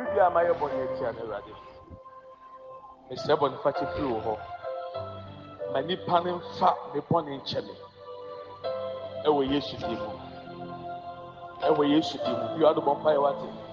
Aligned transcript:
obi 0.00 0.10
bi 0.14 0.20
a 0.20 0.30
ma 0.30 0.42
yɛ 0.42 0.52
bɔne 0.60 0.82
atia 0.84 1.12
no 1.12 1.20
awurade. 1.22 1.52
Mesrɛ 3.08 3.34
bɔne 3.40 3.56
fakyɛ 3.62 3.86
firi 3.94 4.08
wɔ 4.08 4.20
hɔ. 4.24 4.34
Ma 5.72 5.80
nipa 5.80 6.20
no 6.20 6.36
mfa 6.38 6.76
me 6.94 7.00
bɔne 7.00 7.30
nkyɛ 7.40 7.60
me. 7.66 7.74
Ɛwɔ 9.26 9.50
yesu 9.52 9.76
din 9.76 9.98
mu. 9.98 10.10
Ɛwɔ 11.62 11.82
yesu 11.90 12.18
din 12.18 12.32
mu. 12.32 12.58
Bi 12.58 12.64
ɔdo 12.64 12.80
bɔ 12.80 12.92
mpa 13.00 13.10
yɛ 13.14 13.20
wate 13.22 13.69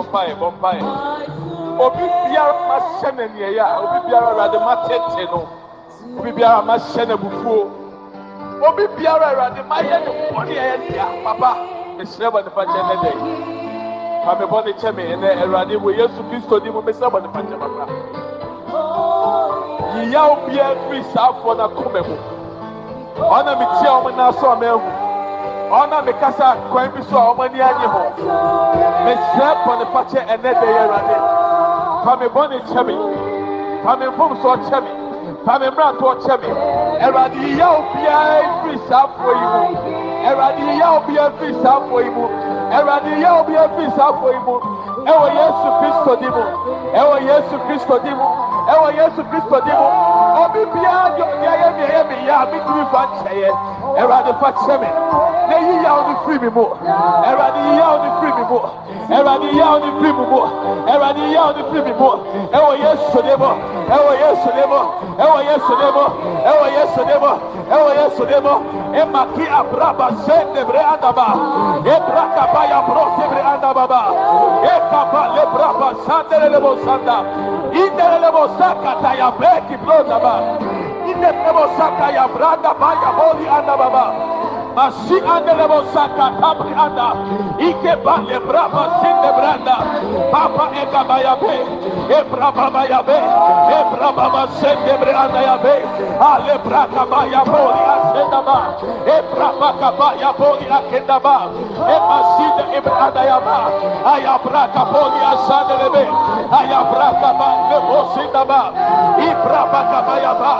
bɔmpae 0.00 0.34
bɔmpae 0.40 0.80
bɔmpae 0.80 0.80
obi 1.80 2.04
biara 2.28 2.52
ma 2.68 2.76
hyɛ 3.00 3.10
n'aniɛyɛ 3.16 3.60
a 3.60 3.80
obi 3.80 3.98
biara 4.08 4.26
awurade 4.30 4.58
ma 4.60 4.74
tete 4.88 5.24
no. 5.30 5.48
Obi 6.18 6.32
biara 6.32 6.62
ma 6.62 6.76
hyɛ 6.76 7.04
n'abufuo 7.06 7.70
obi 8.68 8.86
biara 8.96 9.26
awurade 9.32 9.62
ma 9.68 9.76
yɛ 9.80 9.96
ne 10.04 10.10
bɔne 10.32 10.52
a 10.56 10.62
ɛyɛ 10.62 10.76
dea. 10.92 11.06
Papa 11.24 11.56
mesrɛ 11.98 12.30
bɔ 12.32 12.44
nifa 12.44 12.64
kyɛ 12.66 12.82
ne 12.88 12.94
dɛ 13.02 13.10
fa 14.24 14.34
me 14.38 14.44
bɔne 14.46 14.72
kyɛ 14.80 14.94
me 14.94 15.02
ɛnɛ 15.04 15.42
awurade 15.42 15.76
wɔ 15.76 15.96
yesu 15.96 16.20
kristo 16.30 16.60
di 16.62 16.70
mu 16.70 16.82
mesrɛ 16.82 17.10
bɔ 17.10 17.18
nifa 17.22 17.40
kyɛ 17.48 17.58
papa. 17.58 17.84
Yiyaw 19.96 20.36
biara 20.48 20.76
firi 20.88 21.04
saa 21.12 21.32
afoɔ 21.32 21.56
no 21.56 21.64
akoma 21.68 22.00
mu. 22.08 22.16
Ɔna 23.20 23.52
metia 23.58 23.92
wɔn 24.04 24.16
nan 24.16 24.32
so 24.34 24.50
a 24.50 24.56
mahu 24.56 24.99
ɔna 25.70 26.02
mekasa 26.02 26.56
kwan 26.70 26.90
bi 26.94 27.02
so 27.10 27.16
a 27.16 27.34
wɔn 27.34 27.46
ani 27.50 27.60
agye 27.60 27.86
ho 27.86 28.02
mesrɛ 29.04 29.48
bɔne 29.64 29.84
fa 29.92 30.00
kyɛ 30.10 30.20
ɛnɛ 30.32 30.50
dɛ 30.60 30.66
yɛ 30.74 30.80
awurade 30.82 31.16
fa 32.04 32.16
me 32.20 32.26
bɔne 32.34 32.56
kyɛ 32.68 32.82
me 32.86 32.94
fa 33.84 33.96
me 33.96 34.06
mfomsoɔ 34.06 34.54
kyɛ 34.66 34.78
me 34.84 34.90
fa 35.44 35.58
me 35.58 35.66
mmerantoɔ 35.70 36.12
kyɛ 36.22 36.34
me 36.42 36.48
awurade 37.04 37.38
yiyaw 37.38 37.76
biara 37.94 38.42
firi 38.62 38.78
saa 38.88 39.06
afoɔ 39.06 39.32
yi 39.40 39.46
mu 39.52 39.62
awurade 40.28 40.60
yiyaw 40.68 41.00
biara 41.06 41.30
firi 41.38 41.54
saa 41.62 41.78
afoɔ 41.78 42.02
yi 42.04 42.10
mu 42.10 42.24
awurade 42.74 43.10
yiyaw 43.16 43.44
biara 43.46 43.68
firi 43.76 43.90
saa 43.96 44.12
yi 44.32 44.38
mu 44.46 44.80
ɛwɔ 45.06 45.26
yesu 45.38 45.68
kristo 45.80 46.12
di 46.20 46.28
mu. 46.28 46.42
Ɛwɔ 47.00 47.16
yesu 47.28 47.56
kristo 47.66 47.98
di 48.04 48.10
mu. 48.14 48.26
Ɛwɔ 48.72 48.88
yesu 48.98 49.22
kristo 49.30 49.56
di 49.64 49.72
mu. 49.72 49.86
Obi 50.42 50.60
biara 50.72 51.16
de 51.16 51.22
ɔde 51.22 51.46
ayɛ 51.52 51.68
mi 52.30 52.36
ɛyɛ 52.38 52.46
mi 52.46 52.46
ya 52.46 52.46
mi 52.50 52.58
tumi 52.66 52.84
fa 52.92 53.00
nkyɛyɛ 53.06 53.50
awurade 54.00 54.32
fa 54.40 54.52
kyɛ 54.52 54.80
me 54.80 54.88
na 55.48 55.56
yiyaw 55.58 55.98
no 56.06 56.14
firi 56.24 56.38
mi 56.40 56.48
mu 56.50 56.64
awurade 57.26 57.58
yiyaw 57.66 57.94
no 58.02 58.08
firi 58.20 58.32
mi 58.36 58.44
mu 58.50 58.58
awurade 59.14 59.46
yiyaw 59.52 59.78
no 59.80 59.90
firi 60.00 60.12
mi 60.12 60.24
mu 60.30 60.38
awurade 60.86 61.20
yiyaw 61.20 61.48
no 61.56 61.62
firi 61.70 61.82
mi 61.84 61.92
mu 61.98 62.10
ɛwɔ 62.56 62.72
yesu 62.84 63.18
di 63.22 63.34
mu 63.40 63.50
ɛwɔ 63.94 64.12
yesu 64.22 64.48
di 64.56 64.64
mu 64.70 64.80
ɛwɔ 65.18 65.38
yesu 65.48 65.72
di 65.80 65.88
mu 65.94 66.04
ɛwɔ 66.50 66.66
yesu 66.76 67.04
di 67.04 67.16
mu 67.18 67.32
ɛwɔ 67.70 67.88
yesu 67.98 68.26
di 68.26 68.40
mu 68.40 68.54
emaki 68.94 69.46
abraba 69.46 70.10
sende 70.26 70.64
bre 70.64 70.78
andaba. 70.82 71.26
Ebraka 71.84 72.44
ba 72.52 72.62
ya 72.68 72.80
bro 72.86 73.04
sebre 73.18 73.40
andaba. 73.42 73.86
Ba 73.86 74.02
ekaba 74.64 75.22
lebraba 75.34 75.88
sandere 76.06 76.48
lebo 76.50 76.76
sanda. 76.84 77.24
Indere 77.72 78.18
lebo 78.20 78.48
sakata 78.58 79.14
ya 79.16 79.30
breki 79.30 79.76
bloza 81.20 81.28
ba 81.28 81.28
indere 81.28 81.44
lebo 81.44 81.68
saka 81.76 82.06
ya 82.12 82.24
branda 82.28 82.72
ba 82.80 82.90
ya 83.02 83.10
boli 83.12 83.46
andaba 83.48 83.88
ba 83.92 84.04
Masi 84.74 85.18
ande 85.20 85.52
lebo 85.52 85.84
saka 85.92 86.32
tabri 86.40 86.72
anda 86.74 87.08
ike 87.60 87.94
ba 88.04 88.16
le 88.26 88.38
braba 88.40 89.00
sinde 89.00 89.30
branda. 89.36 89.76
Papa 90.32 90.64
eka 90.82 91.04
ba 91.04 91.16
ya 91.20 91.34
be. 91.36 91.54
E 92.08 92.18
braba 92.30 92.70
ba 92.70 92.82
ya 92.88 93.02
be. 93.02 93.16
E 93.16 93.78
braba 93.92 94.26
ba 94.32 94.42
sinde 94.58 94.94
branda 95.00 95.40
ya 95.42 95.56
be. 95.58 95.74
Ale 96.20 96.56
braka 96.64 97.04
ba 97.06 97.20
ya 97.28 97.44
boli 97.44 97.82
asenda 97.94 98.40
ba. 98.42 98.58
E 99.06 99.16
braba 99.32 99.68
ka 99.80 99.90
ba 99.98 100.08
ya 100.20 100.32
boli 100.32 100.66
akenda 100.66 101.18
ba. 101.20 101.36
E 101.84 101.96
masinde 102.08 102.64
e 102.76 102.80
branda 102.80 103.22
ya 103.24 103.38
ba. 103.40 103.58
Aya 104.04 104.34
braka 104.44 104.82
boli 104.92 105.20
asande 105.20 105.74
lebe 105.84 106.04
aya 106.50 106.80
braka 106.90 107.30
ba 107.38 107.48
le 107.68 107.78
bosinda 107.86 108.44
ba. 108.44 108.62
I 109.20 109.34
braba 109.44 109.80
ka 109.92 110.00
ba 110.06 110.14
ya 110.20 110.34
ba. 110.34 110.52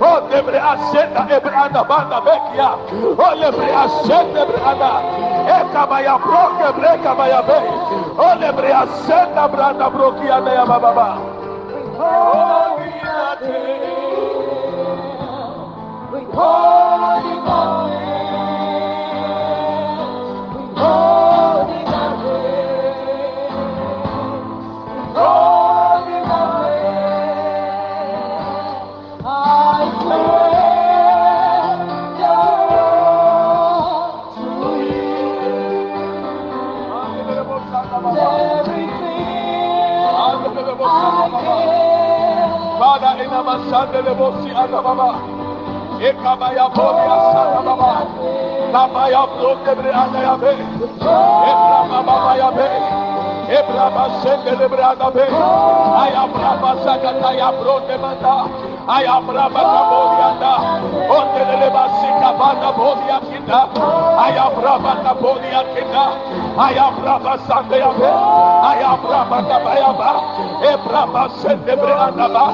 O 0.00 0.10
debre 0.28 0.58
asenda 0.58 1.22
e 1.30 1.38
branda 1.40 1.82
banda 1.84 2.20
bekia 2.20 2.70
o 2.98 3.28
le 3.38 3.50
bre 3.52 3.70
asende 3.74 4.42
branda. 4.46 4.92
E 5.48 5.58
kabaya 6.48 6.72
broke 6.72 6.72
bre 6.72 6.92
kabaya 7.04 7.40
be 7.46 7.58
o 8.16 8.28
le 8.40 8.52
bre 8.52 8.70
asenda 8.72 9.48
branda 9.48 9.90
broki 9.90 10.30
anda 10.30 10.52
ya 10.54 10.64
baba 10.66 10.92
ba 10.94 11.08
Oh, 16.40 17.77
The 43.68 44.14
Bosi 44.16 44.48
and 44.48 44.72
the 44.72 44.80
Baba, 44.80 45.12
Ekabaya 46.00 46.72
Bodi 46.72 47.04
Asana 47.04 47.60
Baba, 47.68 48.08
Kabaya 48.72 49.28
Blokebre 49.36 49.92
and 49.92 50.14
the 50.14 50.20
Yabe, 50.24 50.56
Ebrama 50.96 52.00
Baba 52.06 52.32
Yabe, 52.40 52.68
Ebrama 53.52 54.22
Sende 54.22 54.56
de 54.56 54.68
Branda 54.68 55.12
Be, 55.12 55.20
I 55.20 56.08
am 56.16 56.30
Braba 56.32 56.80
Sakataya 56.82 57.52
Bronde 57.62 58.00
Manda. 58.00 58.78
I 58.88 59.04
am 59.04 59.24
Braba 59.28 59.60
Kabodianda, 59.68 60.80
Ondeleba 61.12 61.84
Sikabanda 62.00 62.72
Bodia 62.72 63.20
Kinda, 63.20 63.68
I 63.76 64.32
am 64.32 64.56
Braba 64.56 65.04
Kabodia 65.04 65.60
Kinda, 65.76 66.04
I 66.56 66.72
am 66.72 66.94
Braba 67.04 67.36
Sandeabe, 67.44 68.08
I 68.08 68.80
am 68.80 68.98
Braba 69.04 69.44
Kabayaba, 69.44 70.47
Ebraba 70.62 71.30
Sendebre 71.40 71.92
Andaba, 71.92 72.46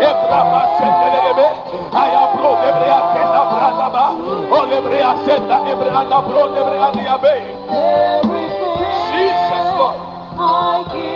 Ebraba 0.00 0.62
Sendelebe, 0.78 1.46
I 1.92 2.08
am 2.10 2.36
Bro 2.36 2.50
Debrea 2.62 3.00
Kinda 3.14 3.42
Brandaba, 3.52 4.04
Olebrea 4.50 5.12
Senda 5.24 5.56
Ebranda 5.70 6.18
Bro 6.26 6.42
Debrea 6.54 6.92
Jesus 9.12 9.68
Lord. 9.78 11.11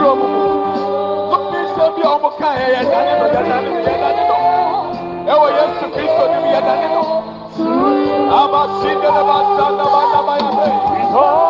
yaw 0.00 0.16
biara 0.16 0.16
duro 0.16 0.16
ɔmo 0.16 0.26
mu. 0.32 0.42
Obi 1.34 1.58
nsɛm 1.64 1.90
bi 1.94 2.02
a 2.02 2.10
ɔmo 2.16 2.28
ka 2.38 2.48
yɛ 2.58 2.66
yɛ 2.74 2.82
dane 2.90 3.12
no 3.20 3.26
yɛ 3.34 3.40
dane 3.48 3.68
no 3.70 3.78
yɛ 3.86 3.94
dane 4.02 4.22
no. 4.28 4.36
Ɛwɔ 5.32 5.46
Yesu 5.56 5.86
Kristo 5.94 6.24
nim 6.32 6.44
yɛ 6.52 6.60
dane 6.66 6.88
no. 6.94 7.02
Aba 8.40 8.60
si 8.80 8.88
de 8.88 9.08
ne 9.14 9.22
ba 9.28 9.36
sa 9.56 9.66
na 9.76 9.84
ba 9.92 10.00
na 10.12 10.20
ba 10.26 11.49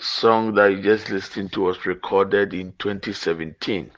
song 0.00 0.54
that 0.54 0.72
you 0.72 0.82
just 0.82 1.10
listened 1.10 1.52
to 1.52 1.62
was 1.62 1.86
recorded 1.86 2.54
in 2.54 2.72
2017. 2.78 3.90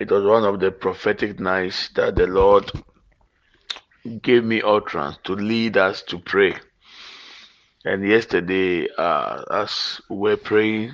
It 0.00 0.10
was 0.10 0.24
one 0.24 0.44
of 0.44 0.60
the 0.60 0.70
prophetic 0.70 1.40
nights 1.40 1.88
that 1.96 2.16
the 2.16 2.26
Lord 2.26 2.70
gave 4.22 4.44
me 4.44 4.62
utterance 4.62 5.18
to 5.24 5.34
lead 5.34 5.76
us 5.76 6.02
to 6.02 6.18
pray. 6.18 6.54
And 7.84 8.06
yesterday, 8.06 8.88
uh, 8.96 9.42
as 9.50 10.00
we 10.08 10.16
were 10.16 10.36
praying, 10.36 10.92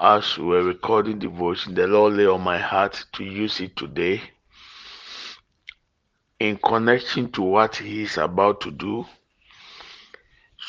as 0.00 0.38
we 0.38 0.44
were 0.44 0.64
recording 0.64 1.18
devotion, 1.18 1.74
the 1.74 1.86
Lord 1.86 2.14
lay 2.14 2.26
on 2.26 2.40
my 2.42 2.58
heart 2.58 3.04
to 3.14 3.24
use 3.24 3.60
it 3.60 3.76
today 3.76 4.22
in 6.38 6.56
connection 6.58 7.30
to 7.32 7.42
what 7.42 7.76
He 7.76 8.02
is 8.02 8.16
about 8.16 8.60
to 8.62 8.70
do. 8.70 9.06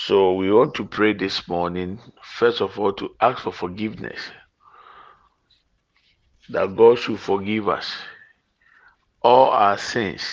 So 0.09 0.33
we 0.33 0.51
want 0.51 0.73
to 0.73 0.85
pray 0.85 1.13
this 1.13 1.47
morning, 1.47 1.99
first 2.23 2.61
of 2.61 2.79
all, 2.79 2.93
to 2.93 3.13
ask 3.21 3.43
for 3.43 3.53
forgiveness. 3.53 4.19
That 6.49 6.75
God 6.75 6.97
should 6.97 7.19
forgive 7.19 7.69
us 7.69 7.93
all 9.21 9.51
our 9.51 9.77
sins 9.77 10.23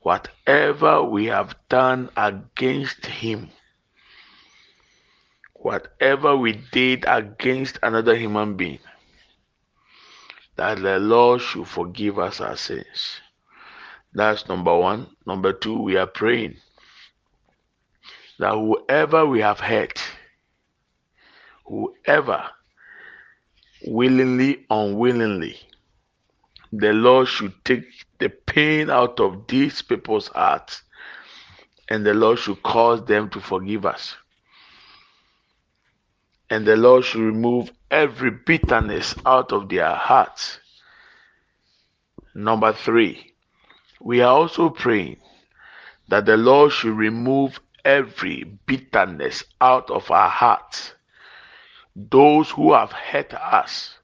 whatever 0.00 1.04
we 1.04 1.26
have 1.26 1.54
done 1.68 2.10
against 2.16 3.06
him, 3.06 3.48
whatever 5.54 6.36
we 6.36 6.54
did 6.72 7.04
against 7.06 7.78
another 7.80 8.16
human 8.16 8.56
being, 8.56 8.80
that 10.56 10.82
the 10.82 10.98
Lord 10.98 11.40
should 11.40 11.68
forgive 11.68 12.18
us 12.18 12.40
our 12.40 12.56
sins. 12.56 13.20
That's 14.12 14.48
number 14.48 14.76
one. 14.76 15.06
Number 15.24 15.52
two, 15.52 15.80
we 15.80 15.96
are 15.96 16.08
praying 16.08 16.56
that 18.38 18.52
whoever 18.52 19.26
we 19.26 19.40
have 19.40 19.60
hurt, 19.60 20.00
whoever 21.66 22.44
willingly, 23.86 24.64
unwillingly, 24.70 25.58
the 26.72 26.92
Lord 26.92 27.28
should 27.28 27.52
take 27.64 27.84
the 28.18 28.28
pain 28.28 28.90
out 28.90 29.20
of 29.20 29.46
these 29.46 29.82
people's 29.82 30.28
hearts 30.28 30.82
and 31.88 32.06
the 32.06 32.14
Lord 32.14 32.38
should 32.38 32.62
cause 32.62 33.04
them 33.04 33.28
to 33.30 33.40
forgive 33.40 33.84
us. 33.84 34.16
And 36.48 36.66
the 36.66 36.76
Lord 36.76 37.04
should 37.04 37.20
remove 37.20 37.70
every 37.90 38.30
bitterness 38.30 39.14
out 39.26 39.52
of 39.52 39.68
their 39.68 39.94
hearts. 39.94 40.58
Number 42.34 42.72
three, 42.72 43.34
we 44.00 44.22
are 44.22 44.32
also 44.32 44.70
praying 44.70 45.18
that 46.08 46.24
the 46.24 46.36
Lord 46.36 46.72
should 46.72 46.96
remove 46.96 47.60
every 47.84 48.44
bitterness 48.66 49.44
out 49.60 49.90
of 49.90 50.10
our 50.10 50.28
hearts. 50.28 50.92
Those 51.94 52.50
who 52.50 52.72
have 52.72 52.92
hurt 52.92 53.34
us, 53.34 53.98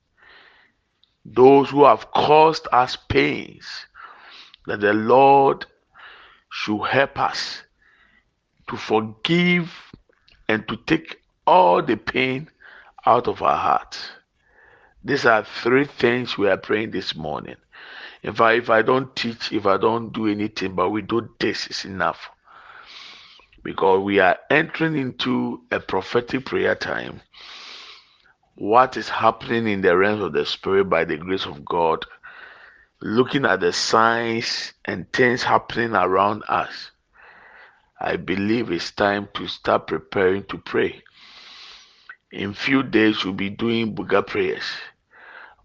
those 1.24 1.70
who 1.70 1.84
have 1.84 2.10
caused 2.12 2.68
us 2.72 2.96
pains, 3.08 3.66
that 4.66 4.80
the 4.80 4.92
Lord 4.92 5.66
should 6.50 6.82
help 6.84 7.18
us 7.18 7.62
to 8.68 8.76
forgive 8.76 9.72
and 10.48 10.66
to 10.68 10.76
take 10.76 11.20
all 11.46 11.82
the 11.82 11.96
pain 11.96 12.50
out 13.06 13.28
of 13.28 13.42
our 13.42 13.56
hearts. 13.56 14.10
These 15.04 15.24
are 15.24 15.44
three 15.44 15.86
things 15.86 16.36
we 16.36 16.48
are 16.48 16.56
praying 16.58 16.90
this 16.90 17.14
morning. 17.14 17.56
In 18.22 18.34
fact, 18.34 18.58
if 18.58 18.70
I 18.70 18.82
don't 18.82 19.14
teach, 19.14 19.52
if 19.52 19.64
I 19.64 19.76
don't 19.78 20.12
do 20.12 20.26
anything, 20.26 20.74
but 20.74 20.90
we 20.90 21.02
do 21.02 21.30
this, 21.38 21.66
it's 21.68 21.84
enough. 21.84 22.28
Because 23.62 24.00
we 24.00 24.20
are 24.20 24.38
entering 24.50 24.96
into 24.96 25.62
a 25.70 25.80
prophetic 25.80 26.46
prayer 26.46 26.74
time. 26.74 27.20
What 28.54 28.96
is 28.96 29.08
happening 29.08 29.68
in 29.68 29.82
the 29.82 29.96
realms 29.96 30.22
of 30.22 30.32
the 30.32 30.46
spirit 30.46 30.84
by 30.84 31.04
the 31.04 31.16
grace 31.16 31.46
of 31.46 31.64
God, 31.64 32.04
looking 33.00 33.44
at 33.44 33.60
the 33.60 33.72
signs 33.72 34.72
and 34.84 35.12
things 35.12 35.42
happening 35.42 35.94
around 35.94 36.42
us, 36.48 36.90
I 38.00 38.16
believe 38.16 38.70
it's 38.70 38.92
time 38.92 39.28
to 39.34 39.46
start 39.48 39.86
preparing 39.88 40.44
to 40.44 40.58
pray. 40.58 41.02
In 42.30 42.54
few 42.54 42.82
days, 42.82 43.24
we'll 43.24 43.34
be 43.34 43.50
doing 43.50 43.94
bigger 43.94 44.22
prayers, 44.22 44.64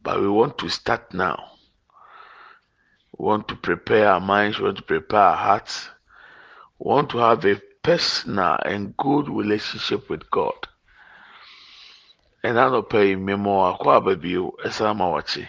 but 0.02 0.20
we 0.20 0.30
want 0.30 0.58
to 0.60 0.70
start 0.70 1.14
now. 1.14 1.52
We 3.18 3.26
want 3.26 3.48
to 3.50 3.56
prepare 3.56 4.10
our 4.10 4.20
minds, 4.20 4.58
we 4.58 4.66
want 4.66 4.78
to 4.78 4.84
prepare 4.84 5.20
our 5.20 5.36
hearts, 5.36 5.90
we 6.80 6.90
want 6.90 7.10
to 7.12 7.18
have 7.20 7.46
a 7.46 7.62
personal 7.84 8.58
and 8.66 8.96
good 8.98 9.28
relationship 9.30 10.10
with 10.10 10.24
God. 10.32 10.60
ɛna 12.48 12.62
anɔpa 12.68 13.00
yi 13.08 13.16
mmemme 13.16 13.52
akɔ 13.70 13.88
aba 13.98 14.16
bio 14.16 14.52
ɛsan 14.66 14.98
ma 14.98 15.06
wakye 15.14 15.48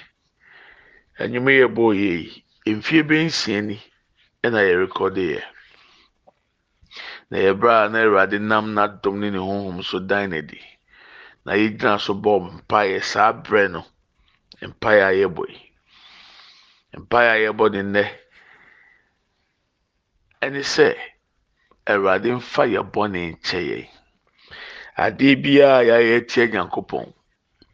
ɛnwom 1.18 1.46
yɛ 1.58 1.66
bɔ 1.76 1.84
yɛ 2.02 2.12
yi 2.66 2.72
mfie 2.78 3.02
bɛnsia 3.08 3.60
ni 3.64 3.76
ɛna 4.44 4.60
yɛ 4.68 4.74
rekɔde 4.82 5.24
yɛ 5.34 5.42
na 7.30 7.36
yɛbrɛ 7.38 7.70
a 7.84 7.88
na 7.88 7.98
awurade 8.04 8.38
nam 8.40 8.74
n'adom 8.74 9.16
ne 9.20 9.30
ne 9.30 9.38
honhom 9.38 9.82
so 9.82 9.98
dan 9.98 10.30
n'adi 10.30 10.60
na 11.44 11.52
yɛgyina 11.54 11.98
so 12.00 12.14
bɔ 12.14 12.32
mpaeɛ 12.58 13.02
saa 13.02 13.32
berɛ 13.32 13.70
no. 13.70 13.82
Mpaeɛ 14.62 15.02
a 15.08 15.12
yɛbɔ 15.20 15.42
yi 15.52 15.60
mpaeɛ 17.00 17.30
a 17.34 17.42
yɛbɔ 17.44 17.64
ne. 17.72 17.80
Nnɛ 17.82 18.04
ɛne 20.44 20.60
sɛ 20.74 20.86
awurade 21.92 22.32
mfa 22.38 22.62
yɛ 22.72 22.80
bɔne 22.92 23.20
nkyɛ 23.32 23.60
yɛn. 23.70 23.88
Adeɛ 25.04 25.32
biara 25.42 25.78
a 25.78 25.84
yɛayɛ 25.88 26.26
tia 26.28 26.44
nyankopɔn 26.46 27.06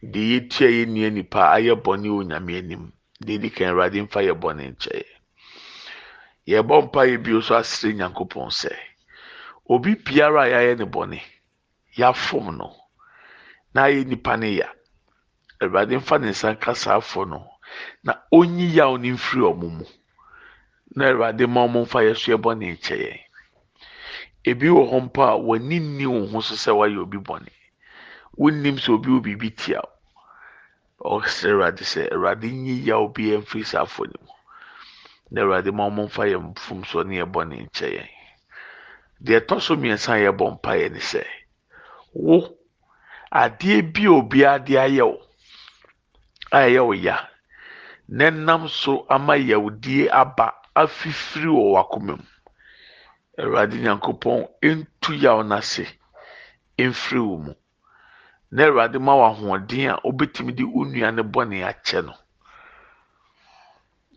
deɛ 0.03 0.25
yɛtua 0.33 0.69
yɛ 0.77 0.83
nnua 0.87 1.11
nipa 1.13 1.41
ayɛ 1.57 1.75
bɔne 1.85 2.09
wɔ 2.15 2.23
nyame 2.31 2.53
anim 2.59 2.85
deɛ 3.25 3.41
di 3.41 3.51
kan 3.51 3.69
awurade 3.71 3.99
mfa 4.03 4.21
yɛ 4.27 4.35
bɔne 4.43 4.65
nkyɛ 4.73 4.95
yɛn. 4.99 5.19
Yɛbɔ 6.51 6.75
mpa 6.85 7.01
yɛ 7.07 7.23
bio 7.23 7.41
so 7.41 7.55
asere 7.57 7.93
nyankopɔn 7.95 8.51
sɛ 8.51 8.73
obi 9.69 9.95
biara 9.95 10.43
a 10.43 10.49
yɛayɛ 10.51 10.79
ne 10.79 10.85
bɔne 10.85 11.21
yɛafom 11.97 12.57
no 12.57 12.75
na 13.75 13.83
ayɛ 13.87 14.07
nipa 14.07 14.37
ne 14.37 14.51
ya. 14.57 14.69
Awurade 15.61 15.95
mfa 16.01 16.19
ne 16.19 16.31
nsa 16.31 16.55
nka 16.57 16.75
saafo 16.75 17.29
no 17.29 17.47
na 18.03 18.15
onyi 18.33 18.75
yaw 18.75 18.97
ne 18.97 19.13
mfiri 19.13 19.43
ɔmo 19.53 19.69
mu. 19.71 19.85
Na 20.97 21.05
awurade 21.13 21.47
ma 21.47 21.67
ɔmo 21.67 21.85
mfa 21.85 22.03
yɛ 22.03 22.17
so 22.17 22.33
yɛbɔ 22.33 22.59
ne 22.59 22.73
nkyɛ 22.75 22.97
yɛn. 22.97 23.21
Ebi 24.45 24.69
wɔ 24.69 24.83
hɔ 24.91 24.97
mpo 25.05 25.23
a 25.23 25.35
wɔni 25.37 25.77
nni 25.81 26.07
wɔn 26.07 26.31
ho 26.33 26.41
so 26.41 26.55
sɛ 26.55 26.71
wɔayɛ 26.73 26.99
obi 27.03 27.19
bɔne. 27.19 27.53
Wonnim 28.39 28.77
sɛ 28.79 28.91
obi 28.95 29.11
wɔ 29.11 29.21
biribi 29.23 29.51
tia 29.57 29.81
o 30.99 31.21
ɔsɛ 31.21 31.51
awurade 31.53 31.85
sɛ 31.85 32.09
awurade 32.13 32.49
nyi 32.53 32.75
yaw 32.89 33.07
bi 33.09 33.37
mfiri 33.37 33.65
saafo 33.65 34.07
ne 34.07 34.17
mu. 34.21 34.33
Na 35.31 35.43
awurade 35.43 35.71
ma 35.73 35.89
ɔmo 35.89 36.09
mfa 36.09 36.25
yɛ 36.33 36.39
mfomsoɔ 36.41 37.07
ne 37.07 37.21
yɛbɔ 37.21 37.49
ne 37.49 37.57
nkyɛ 37.67 37.89
yɛn. 37.97 38.09
Deɛ 39.23 39.41
ɛtɔ 39.41 39.61
so 39.61 39.77
mmiɛnsa 39.77 40.13
a 40.17 40.25
yɛbɔ 40.33 40.45
mpa 40.55 40.73
yɛ 40.81 40.93
ne 40.93 40.99
sɛ 41.01 41.25
wo 42.15 42.57
adeɛ 43.33 43.93
bi 43.93 44.05
a 44.07 44.11
obiara 44.11 44.59
de 44.65 44.75
ayɛ 44.77 45.05
wo 45.05 45.21
a 46.53 46.59
ɛyɛ 46.67 46.81
wo 46.87 46.93
ya 46.93 47.29
na 48.09 48.31
nam 48.31 48.69
so 48.69 49.07
ama 49.09 49.35
yawdie 49.37 50.09
aba 50.11 50.55
afifiri 50.75 51.47
wɔ 51.47 51.65
w'akoma 51.77 52.17
mu 52.17 52.25
awurade 53.43 53.77
nyankopɔn 53.85 54.39
ntu 54.77 55.11
yaw 55.23 55.39
n'ase 55.43 55.85
mfiri 56.89 57.21
wo 57.29 57.37
mu. 57.45 57.53
Na 58.51 58.63
awurade 58.67 58.99
ma 58.99 59.13
wo 59.19 59.25
ahoɔden 59.31 59.91
a 59.93 60.01
wobɛtumi 60.05 60.53
de 60.57 60.65
wo 60.65 60.85
ne 60.85 61.23
bɔne 61.23 61.57
akyɛ 61.71 62.05
no. 62.07 62.15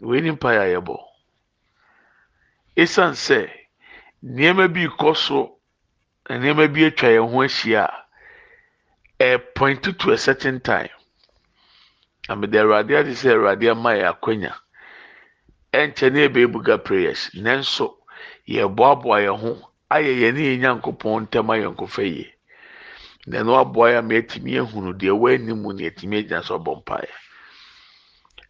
Wei 0.01 0.21
ni 0.21 0.31
mpa 0.31 0.49
yɛ 0.57 0.65
yɛbɔ 0.73 0.95
ɛsiane 2.81 3.15
sɛ 3.25 3.39
nneɛma 4.23 4.67
bi 4.73 4.87
kɔ 4.87 5.15
so 5.15 5.59
nneɛma 6.29 6.67
bi 6.73 6.85
atwa 6.85 7.09
yɛn 7.09 7.29
ho 7.31 7.37
ahyia 7.43 7.83
a 9.19 9.37
to 9.99 10.11
a 10.11 10.17
certain 10.17 10.59
time. 10.59 10.89
Na 12.27 12.35
mede 12.35 12.55
awurade 12.55 12.91
ade 12.99 13.13
sɛ 13.13 13.35
awurade 13.35 13.69
ama 13.69 13.91
yɛ 13.91 14.05
akwanya. 14.11 14.53
Ɛnkyɛ 15.71 16.11
ne 16.11 16.27
yɛbɛbuga 16.27 16.83
prayers. 16.83 17.29
Nanso 17.35 18.02
yɛboaboa 18.47 19.17
yɛn 19.25 19.37
ho 19.39 19.51
ayɛ 19.89 20.11
yɛn 20.21 20.33
ne 20.35 20.41
yɛn 20.49 20.59
nyankopɔn 20.61 21.23
ntam 21.23 21.47
ayɔnkofa 21.53 22.03
yie. 22.03 22.33
Na 23.27 23.39
ɛno 23.39 23.55
aboa 23.61 23.87
yɛ 23.91 23.97
ama 23.99 24.13
yɛatumi 24.13 24.51
ahunu 24.59 24.91
deɛ 24.99 25.11
ɛwɔ 25.15 25.27
anim 25.35 25.61
mu 25.61 25.71
na 25.73 25.81
yɛatumi 25.87 26.15
agyina 26.19 26.43
so 26.43 26.59
ɔbɔ 26.59 26.71
mpaeɛ. 26.83 27.11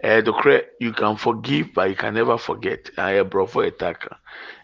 Ɛyɛ 0.04 0.22
dokorɛ 0.26 0.66
you 0.80 0.92
can 0.94 1.16
forgive 1.16 1.74
but 1.74 1.90
you 1.90 1.96
can 1.96 2.14
never 2.16 2.38
forget. 2.38 2.90
Ayɛ 2.98 3.24
borɔfo 3.30 3.70
ɛtaka 3.70 4.18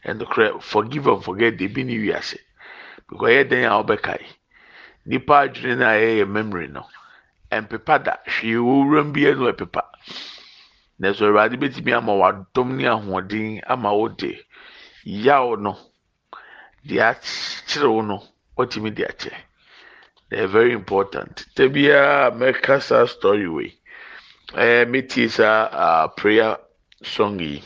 ɛdokorɛ 0.06 0.62
forgive 0.62 1.08
and 1.08 1.24
forget 1.24 1.58
de 1.58 1.68
bi 1.68 1.84
ne 1.84 1.98
wiase. 1.98 2.38
Because 3.08 3.30
ɛyɛ 3.30 3.50
den 3.50 3.66
a 3.66 3.84
wɔbɛkae 3.84 4.26
nipa 5.06 5.34
adwene 5.48 5.78
no 5.78 5.86
a 5.86 5.94
ɛyɛ 5.94 6.28
memory 6.28 6.68
no 6.68 6.86
mpepa 7.52 8.04
da. 8.04 8.14
Hwee 8.26 8.58
wɔwuram 8.58 9.14
bi 9.14 9.22
ɛnu 9.30 9.54
ɛpepa. 9.54 9.84
Na 10.98 11.14
so 11.14 11.26
awurade 11.32 11.56
bɛtumi 11.56 11.94
ama 11.96 12.14
wadom 12.14 12.76
ne 12.78 12.84
ahoɔden 12.86 13.62
ama 13.68 13.94
wode 13.94 14.44
yaw 15.04 15.56
no. 15.56 15.78
Deɛ 16.88 17.02
akyerɛw 17.12 18.06
no 18.06 18.18
wɔtumi 18.58 18.94
de 18.96 19.04
akyɛ. 19.06 19.34
Na 20.32 20.48
very 20.48 20.72
important. 20.74 21.46
Tabiaa 21.56 22.32
mɛka 22.32 22.82
saa 22.82 23.06
story 23.06 23.48
wei. 23.48 23.80
Ɛɛ 24.54 24.88
metie 24.90 25.30
saa 25.30 26.08
prayer 26.18 26.58
song 27.04 27.40
yi. 27.40 27.64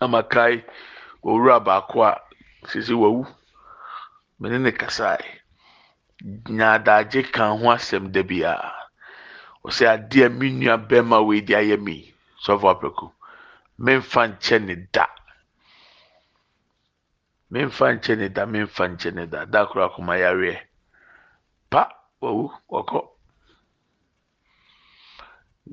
Ama 0.00 0.22
kae 0.22 0.64
owura 1.22 1.60
baako 1.64 2.02
a 2.02 2.20
sisi 2.66 2.94
wawu. 2.94 3.26
Mene 4.38 4.58
ne 4.62 4.70
kasae. 4.72 5.24
Nyaadagye 6.48 7.32
kan 7.32 7.58
ho 7.58 7.66
asɛm 7.70 8.12
da 8.12 8.22
biara 8.22 8.84
ɔsɛ 9.66 9.84
adeɛ 9.94 10.26
a 10.26 10.28
me 10.28 10.46
nua 10.50 10.76
bɛrima 10.88 11.18
wei 11.26 11.40
de 11.40 11.54
ayɛ 11.54 11.76
me 11.80 12.14
sɔfo 12.44 12.66
aprɛko 12.72 13.06
memfa 13.78 14.22
nkyɛ 14.28 14.56
ne 14.66 14.74
da. 14.92 15.06
Memfa 17.54 17.86
nkyɛ 17.94 18.14
ne 18.18 18.28
da 18.36 18.42
memfa 18.46 18.84
nkyɛ 18.92 19.10
ne 19.14 19.24
da. 19.26 19.44
Da 19.44 19.66
koro 19.66 19.86
akoma 19.86 20.14
yareɛ 20.18 20.58
pa 21.70 21.82
wawu 22.20 22.50
wɔkɔ 22.68 23.00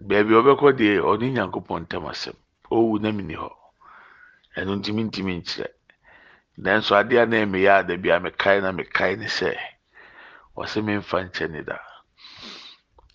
baabi 0.08 0.34
ɔbɛkɔ 0.40 0.68
deɛ 0.78 1.02
ɔne 1.10 1.26
nyankopɔn 1.34 1.82
ntam 1.84 2.06
asɛm 2.12 2.38
ɔwu 2.70 3.02
na 3.02 3.10
mini 3.12 3.34
hɔ 3.36 3.50
ɛno 4.58 4.72
ntumi 4.78 5.02
ntumi 5.10 5.34
nkyerɛ 5.42 5.70
nanso 6.64 6.92
adeɛ 7.00 7.24
a 7.24 7.26
na 7.26 7.38
ɛmeyɛ 7.46 7.72
a 7.80 7.84
da 7.88 7.96
bi 7.98 8.10
a 8.10 8.20
mekae 8.20 8.62
na 8.62 8.72
mekae 8.72 9.18
ne 9.18 9.26
sɛ 9.26 9.50
wɔsɛ 10.56 10.80
memfa 10.86 11.18
nkyɛ 11.26 11.50
ne 11.50 11.62
da. 11.64 11.78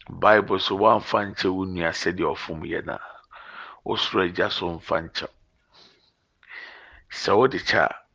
Bible 0.08 0.58
so 0.58 0.76
woamfa 0.76 1.18
nkyɛ 1.30 1.48
wo 1.54 1.64
nua 1.64 1.90
sɛdeɛ 1.94 2.34
ɔfom 2.34 2.60
yɛ 2.66 2.84
no 2.84 2.94
a 2.94 3.00
wosoro 3.84 4.22
agya 4.26 4.50
so 4.50 4.66
mfa 4.78 4.96
nkyɛw 5.06 5.30
sɛ 7.10 7.30
wode 7.36 7.58
kyɛ 7.62 7.82
a 7.86 8.05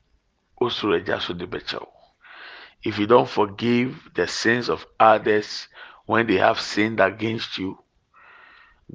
if 2.84 2.98
you 2.98 3.08
don't 3.08 3.30
forgive 3.30 4.10
the 4.16 4.28
sins 4.28 4.70
of 4.70 4.86
others 5.00 5.68
when 6.06 6.28
they 6.28 6.38
have 6.38 6.60
sinned 6.60 7.00
against 7.00 7.58
you 7.58 7.78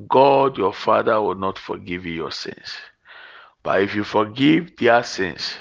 god 0.09 0.57
your 0.59 0.73
father 0.73 1.21
will 1.21 1.35
not 1.35 1.59
forgive 1.59 2.05
you 2.07 2.13
your 2.13 2.33
sins 2.33 2.77
but 3.63 3.83
if 3.83 3.95
you 3.95 4.05
forgive 4.05 4.77
their 4.77 5.03
sins 5.03 5.55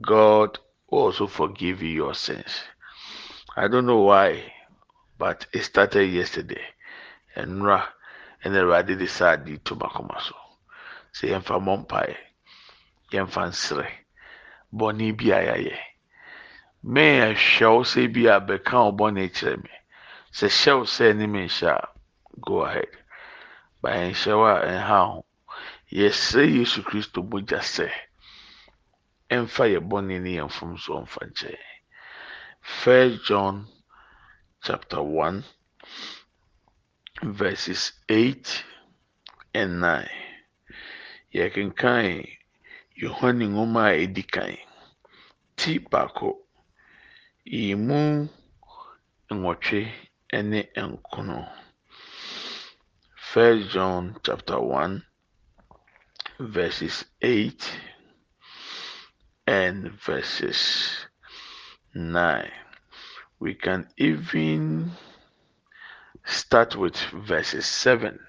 god 0.00 0.58
will 0.90 1.00
also 1.00 1.26
forgive 1.26 1.82
you 1.82 1.90
your 1.90 2.14
sins 2.14 2.62
I 3.54 3.68
don't 3.68 3.84
know 3.84 4.00
why, 4.00 4.50
but 5.18 5.46
it 5.52 5.62
started 5.64 6.06
yesterday. 6.06 6.62
And 7.36 7.62
Ra 7.62 7.86
and 8.42 8.54
de 8.54 9.06
saa 9.06 9.32
adi 9.32 9.58
to 9.58 9.76
makoma 9.76 10.20
so. 10.22 10.34
Sɛ 11.12 11.28
yɛmfa 11.32 11.60
mpaeɛ, 11.60 12.16
yɛmfa 13.12 13.48
nsrɛ, 13.50 13.86
bɔne 14.72 15.16
bi 15.16 15.30
a 15.30 15.38
yɛayɛ. 15.48 15.78
Mɛn 16.84 17.34
ɛhwɛw 17.34 17.84
sɛ 17.84 18.12
bi 18.12 18.26
a 18.26 18.40
bɛka 18.40 18.76
wo 18.84 18.92
bɔne 18.92 19.28
kyerɛ 19.36 19.62
me. 19.62 19.70
Sɛ 20.32 20.46
hyɛw 20.48 20.80
sɛ 20.94 21.16
ne 21.16 21.26
me 21.26 21.46
nhyɛ 21.46 21.68
a, 21.68 21.88
go 22.40 22.62
ahead. 22.64 22.92
Ba 23.80 23.90
ɛnhyɛw 23.90 24.40
a 24.50 24.54
ɛnha 24.66 24.98
ho. 25.12 25.24
Yɛsrɛ 25.92 26.44
Yesu 26.56 26.82
Kristo 26.82 27.22
mogya 27.22 27.60
sɛ, 27.60 27.88
ɛmfa 29.30 29.64
yɛ 29.72 29.80
bɔne 29.80 30.20
ne 30.22 30.30
yɛn 30.36 30.48
mfomsoɔ 30.48 31.02
mfa 31.04 31.20
nkyɛn. 31.28 31.58
First 32.62 33.24
John 33.24 33.68
chapter 34.62 35.02
1 35.02 35.44
verses 37.22 37.92
8 38.08 38.64
and 39.54 39.80
9. 39.80 40.08
Yɛkenkan 41.34 42.26
Yohane 43.02 43.44
nwoma 43.52 43.80
a 43.90 43.94
edi 44.04 44.22
kan 44.34 44.54
ti 45.58 45.72
baako 45.90 46.28
yi 47.52 47.74
mu 47.86 48.00
nwɔtwe 49.36 49.80
ne 50.50 50.60
nkono. 50.90 51.38
First 53.30 53.62
John 53.72 54.04
chapter 54.24 54.60
1 54.60 55.02
verses 56.38 57.04
8 57.20 57.78
and 59.46 59.90
verses 60.06 60.60
9. 61.94 62.50
We 63.40 63.54
can 63.54 63.88
even 63.96 64.92
start 66.24 66.76
with 66.76 66.98
verses 67.26 67.66
7. 67.66 68.20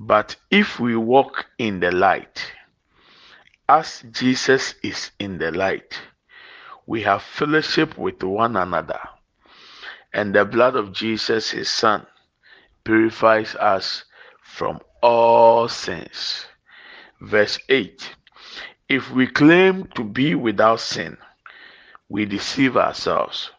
But 0.00 0.34
if 0.50 0.80
we 0.80 0.96
walk 0.96 1.46
in 1.58 1.78
the 1.80 1.92
light, 1.92 2.55
as 3.68 4.04
Jesus 4.12 4.74
is 4.82 5.10
in 5.18 5.38
the 5.38 5.50
light, 5.50 6.00
we 6.86 7.02
have 7.02 7.22
fellowship 7.22 7.98
with 7.98 8.22
one 8.22 8.56
another, 8.56 9.00
and 10.12 10.34
the 10.34 10.44
blood 10.44 10.76
of 10.76 10.92
Jesus, 10.92 11.50
his 11.50 11.68
Son, 11.68 12.06
purifies 12.84 13.56
us 13.56 14.04
from 14.42 14.80
all 15.02 15.68
sins. 15.68 16.46
Verse 17.20 17.58
8 17.68 18.14
If 18.88 19.10
we 19.10 19.26
claim 19.26 19.88
to 19.96 20.04
be 20.04 20.34
without 20.36 20.80
sin, 20.80 21.16
we 22.08 22.24
deceive 22.24 22.76
ourselves, 22.76 23.50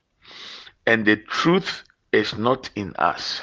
and 0.86 1.06
the 1.06 1.18
truth 1.18 1.84
is 2.14 2.38
not 2.38 2.70
in 2.76 2.96
us. 2.96 3.42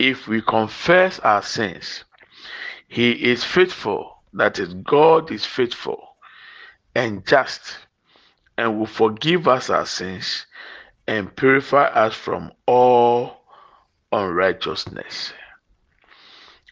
If 0.00 0.26
we 0.26 0.42
confess 0.42 1.20
our 1.20 1.42
sins, 1.42 2.04
He 2.88 3.12
is 3.12 3.44
faithful, 3.44 4.19
that 4.34 4.58
is, 4.58 4.74
God 4.74 5.30
is 5.30 5.44
faithful, 5.44 6.16
and 6.94 7.26
just 7.26 7.78
and 8.56 8.78
will 8.78 8.86
forgive 8.86 9.48
us 9.48 9.70
our 9.70 9.86
sins 9.86 10.46
and 11.06 11.34
purify 11.34 11.84
us 11.86 12.14
from 12.14 12.52
all 12.66 13.42
unrighteousness. 14.12 15.32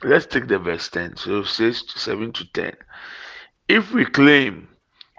Let's 0.02 0.26
take 0.26 0.46
the 0.46 0.58
verse 0.58 0.88
10. 0.90 1.16
So 1.16 1.40
it 1.40 1.46
says 1.46 1.82
7 1.88 2.32
to 2.34 2.52
10. 2.52 2.76
If 3.68 3.92
we 3.92 4.04
claim 4.04 4.68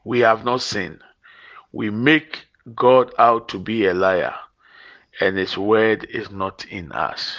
we 0.06 0.20
have 0.20 0.46
not 0.46 0.62
sinned, 0.62 1.02
we 1.72 1.90
make 1.90 2.46
God 2.76 3.14
out 3.18 3.50
to 3.50 3.60
be 3.60 3.86
a 3.86 3.94
liar, 3.94 4.36
and 5.20 5.38
his 5.38 5.58
word 5.58 6.06
is 6.10 6.32
not 6.32 6.66
in 6.66 6.92
us. 6.92 7.38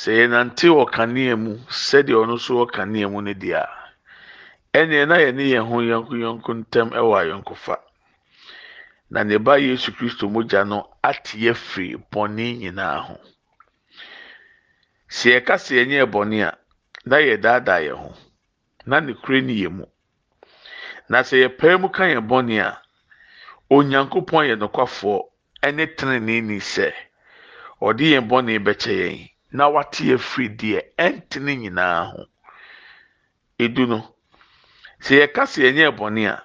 Sɛ 0.00 0.10
yɛnante 0.18 0.66
wɔ 0.76 0.84
kanea 0.94 1.34
mu 1.42 1.52
sɛdeɛ 1.86 2.16
ɔno 2.22 2.34
nso 2.40 2.52
wɔ 2.58 2.66
kanea 2.74 3.06
mu 3.12 3.20
no 3.20 3.32
deɛ 3.42 3.62
ɛnneɛ 4.78 5.04
na 5.08 5.16
yɛne 5.24 5.42
yɛn 5.52 5.64
ho 5.68 5.76
yɔnko 5.90 6.12
yɔnko 6.24 6.50
ntam 6.60 6.88
wɔ 7.08 7.14
ayɔnkofa. 7.20 7.76
Na 9.10 9.22
ne 9.22 9.36
ba 9.36 9.58
Yesu 9.60 9.92
Kristo 9.92 10.28
mogya 10.32 10.64
no 10.66 10.88
ate 11.04 11.36
yɛ 11.36 11.52
firi 11.54 11.96
bɔne 12.10 12.44
nyinaa 12.60 12.98
ho. 13.06 13.20
Sɛ 15.10 15.28
yɛka 15.36 15.54
sɛ 15.60 15.72
yɛnyɛ 15.84 16.06
bɔne 16.10 16.38
a, 16.48 16.56
na 17.04 17.16
yɛdaadaa 17.18 17.80
yɛn 17.84 17.96
ho, 18.02 18.14
na 18.86 19.00
ne 19.00 19.12
kure 19.12 19.42
ni 19.42 19.60
yɛn 19.60 19.72
mu. 19.76 19.84
Na 21.10 21.20
sɛ 21.20 21.36
yɛpae 21.44 21.78
mu 21.80 21.88
ka 21.90 22.04
yɛn 22.04 22.26
bɔne 22.26 22.56
a, 22.64 22.80
Onyankopɔn 23.70 24.48
yɛ 24.48 24.56
nokwafoɔ 24.56 25.20
ne 25.74 25.84
teneneeni 25.86 26.60
sɛ 26.60 26.94
ɔde 27.82 28.04
yɛn 28.12 28.28
bɔne 28.28 28.56
bɛkyɛ 28.64 28.96
yɛn 29.04 29.31
na 29.52 29.68
wate 29.68 30.04
yɛn 30.10 30.18
firi 30.18 30.48
deɛ 30.48 30.80
ɛntene 30.98 31.52
nyinaa 31.62 32.10
ho. 32.10 32.20
Edu 33.58 33.86
no, 33.86 33.98
sɛ 35.04 35.12
yɛka 35.20 35.42
sɛ 35.46 35.58
yɛnyɛ 35.66 35.96
bɔne 35.98 36.22
a, 36.34 36.36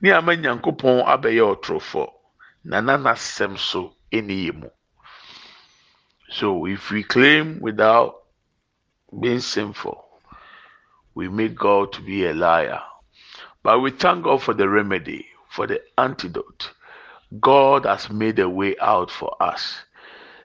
ne 0.00 0.10
ama 0.12 0.32
Nyankopɔn 0.36 1.04
abɛyɛ 1.12 1.42
ɔtorofoɔ 1.54 2.08
na 2.64 2.80
n'asɛm 2.80 3.58
so 3.58 3.94
nni 4.12 4.46
yɛn 4.46 4.56
mu. 4.60 4.68
So 6.30 6.66
if 6.66 6.90
we 6.90 7.02
claim 7.02 7.58
without 7.60 8.22
being 9.20 9.40
sinful, 9.40 10.04
we 11.14 11.28
make 11.28 11.56
God 11.56 11.92
to 11.94 12.00
be 12.02 12.24
a 12.26 12.32
liar. 12.32 12.80
But 13.62 13.80
we 13.80 13.90
thank 13.90 14.24
God 14.24 14.42
for 14.42 14.54
the 14.54 14.68
remedy, 14.68 15.26
for 15.48 15.66
the 15.66 15.82
antidote. 15.98 16.70
God 17.40 17.84
has 17.84 18.08
made 18.10 18.38
a 18.38 18.48
way 18.48 18.76
out 18.80 19.10
for 19.10 19.36
us. 19.42 19.82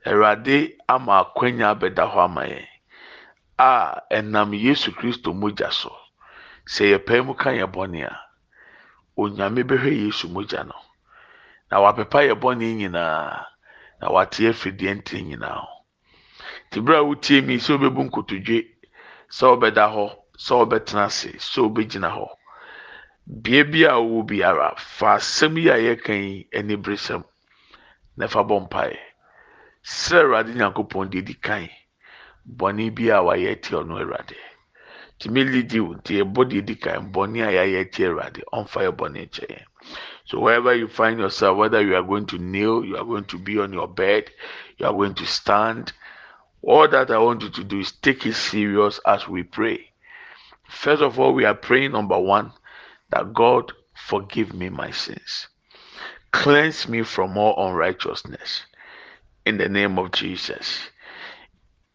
Awurade 0.10 0.58
ama 0.94 1.12
akwanya 1.22 1.66
abɛda 1.74 2.04
hɔ 2.12 2.20
ama 2.28 2.44
yɛn 2.52 2.68
a 3.58 4.02
ɛnam 4.18 4.50
Yesu 4.66 4.92
Kristo 4.98 5.30
mogya 5.34 5.72
so. 5.72 5.92
Sɛ 6.74 6.84
yɛpae 6.94 7.26
mu 7.26 7.34
ka 7.34 7.50
yɛn 7.50 7.72
bɔne 7.72 8.02
a, 8.06 8.14
Onyame 9.18 9.62
bɛhwɛ 9.70 9.92
Yesu 10.06 10.28
mogya 10.30 10.64
no. 10.68 10.76
Na 11.72 11.80
wapepa 11.82 12.20
yɛn 12.28 12.40
bɔne 12.40 12.66
nyinaa 12.78 13.46
na 14.02 14.12
wate 14.12 14.40
afiri 14.50 14.78
deɛ 14.78 14.94
nti 15.00 15.22
nyinaa 15.24 15.58
ho. 15.64 15.68
Nti 16.70 16.80
bere 16.86 16.98
a 16.98 17.04
wotie 17.04 17.42
mi 17.42 17.56
sɛ 17.58 17.72
wobɛbu 17.78 18.02
nkotodwe, 18.10 18.58
sɛ 19.30 19.44
wobɛda 19.52 19.86
hɔ, 19.94 20.06
sɛ 20.38 20.54
wobɛtena 20.60 21.06
ase, 21.06 21.32
sɛ 21.40 21.60
wobɛgyina 21.66 22.10
hɔ. 22.18 22.28
bea 23.26 23.64
bi 23.64 23.84
a 23.86 23.94
ɔwɔ 23.98 24.26
biara 24.28 24.76
fa 24.78 25.16
asɛm 25.18 25.58
yi 25.58 25.70
a 25.70 25.78
yɛka 25.78 26.14
yi 26.14 26.48
ani 26.54 26.76
beresɛm 26.78 27.24
na 28.18 28.28
fa 28.28 28.44
bɔ 28.44 28.56
mpaeɛ 28.70 28.98
srɛ 29.86 30.20
awurade 30.24 30.52
nyankopɔn 30.56 31.10
de 31.10 31.22
di 31.22 31.34
kan 31.34 31.70
bɔne 32.58 32.94
bi 32.96 33.10
a 33.10 33.22
wayɛ 33.22 33.52
atia 33.52 33.78
ɔno 33.82 34.00
awurade 34.02 34.36
tumi 35.20 35.44
lidi 35.44 35.80
wo 35.80 35.94
nti 35.94 36.22
yɛbɔ 36.22 36.50
de 36.50 36.62
di 36.62 36.76
kan 36.76 37.12
bɔne 37.14 37.40
a 37.48 37.52
yɛayɛ 37.56 37.80
atia 37.86 38.08
awurade 38.10 38.42
ɔmfa 38.54 38.80
yɛ 38.86 38.92
bɔne 39.00 39.20
nkyɛ 39.28 39.46
yɛn 39.54 39.66
so 40.26 40.40
wherever 40.40 40.74
you 40.74 40.88
find 40.88 41.20
yourself 41.20 41.58
whether 41.58 41.82
you 41.82 41.96
are 41.96 42.04
going 42.04 42.26
to 42.26 42.38
kneel 42.38 42.84
you 42.84 42.98
are 42.98 43.06
going 43.06 43.26
to 43.26 43.38
be 43.38 43.60
on 43.60 43.72
your 43.72 43.88
bed 43.88 44.32
you 44.78 44.86
are 44.86 44.94
going 44.94 45.14
to 45.14 45.26
stand 45.26 45.94
all 46.64 46.88
that 46.88 47.12
i 47.12 47.18
want 47.18 47.44
you 47.44 47.50
to 47.50 47.64
do 47.64 47.80
is 47.80 47.92
take 47.92 48.26
it 48.26 48.34
serious 48.34 49.00
as 49.06 49.28
we 49.28 49.44
pray 49.44 49.92
first 50.68 51.02
of 51.04 51.20
all 51.20 51.34
we 51.34 51.46
are 51.46 51.54
praying 51.54 51.92
number 51.92 52.18
one 52.18 52.52
that 53.10 53.34
God 53.34 53.72
forgive 53.94 54.54
me 54.54 54.70
my 54.70 54.92
sins. 54.92 55.48
Cleanse 56.32 56.88
me 56.88 57.04
from 57.04 57.38
all 57.38 57.70
unrighteousness. 57.70 58.64
In 59.46 59.58
the 59.58 59.70
name 59.70 60.00
of 60.00 60.12
Jesus. 60.12 60.80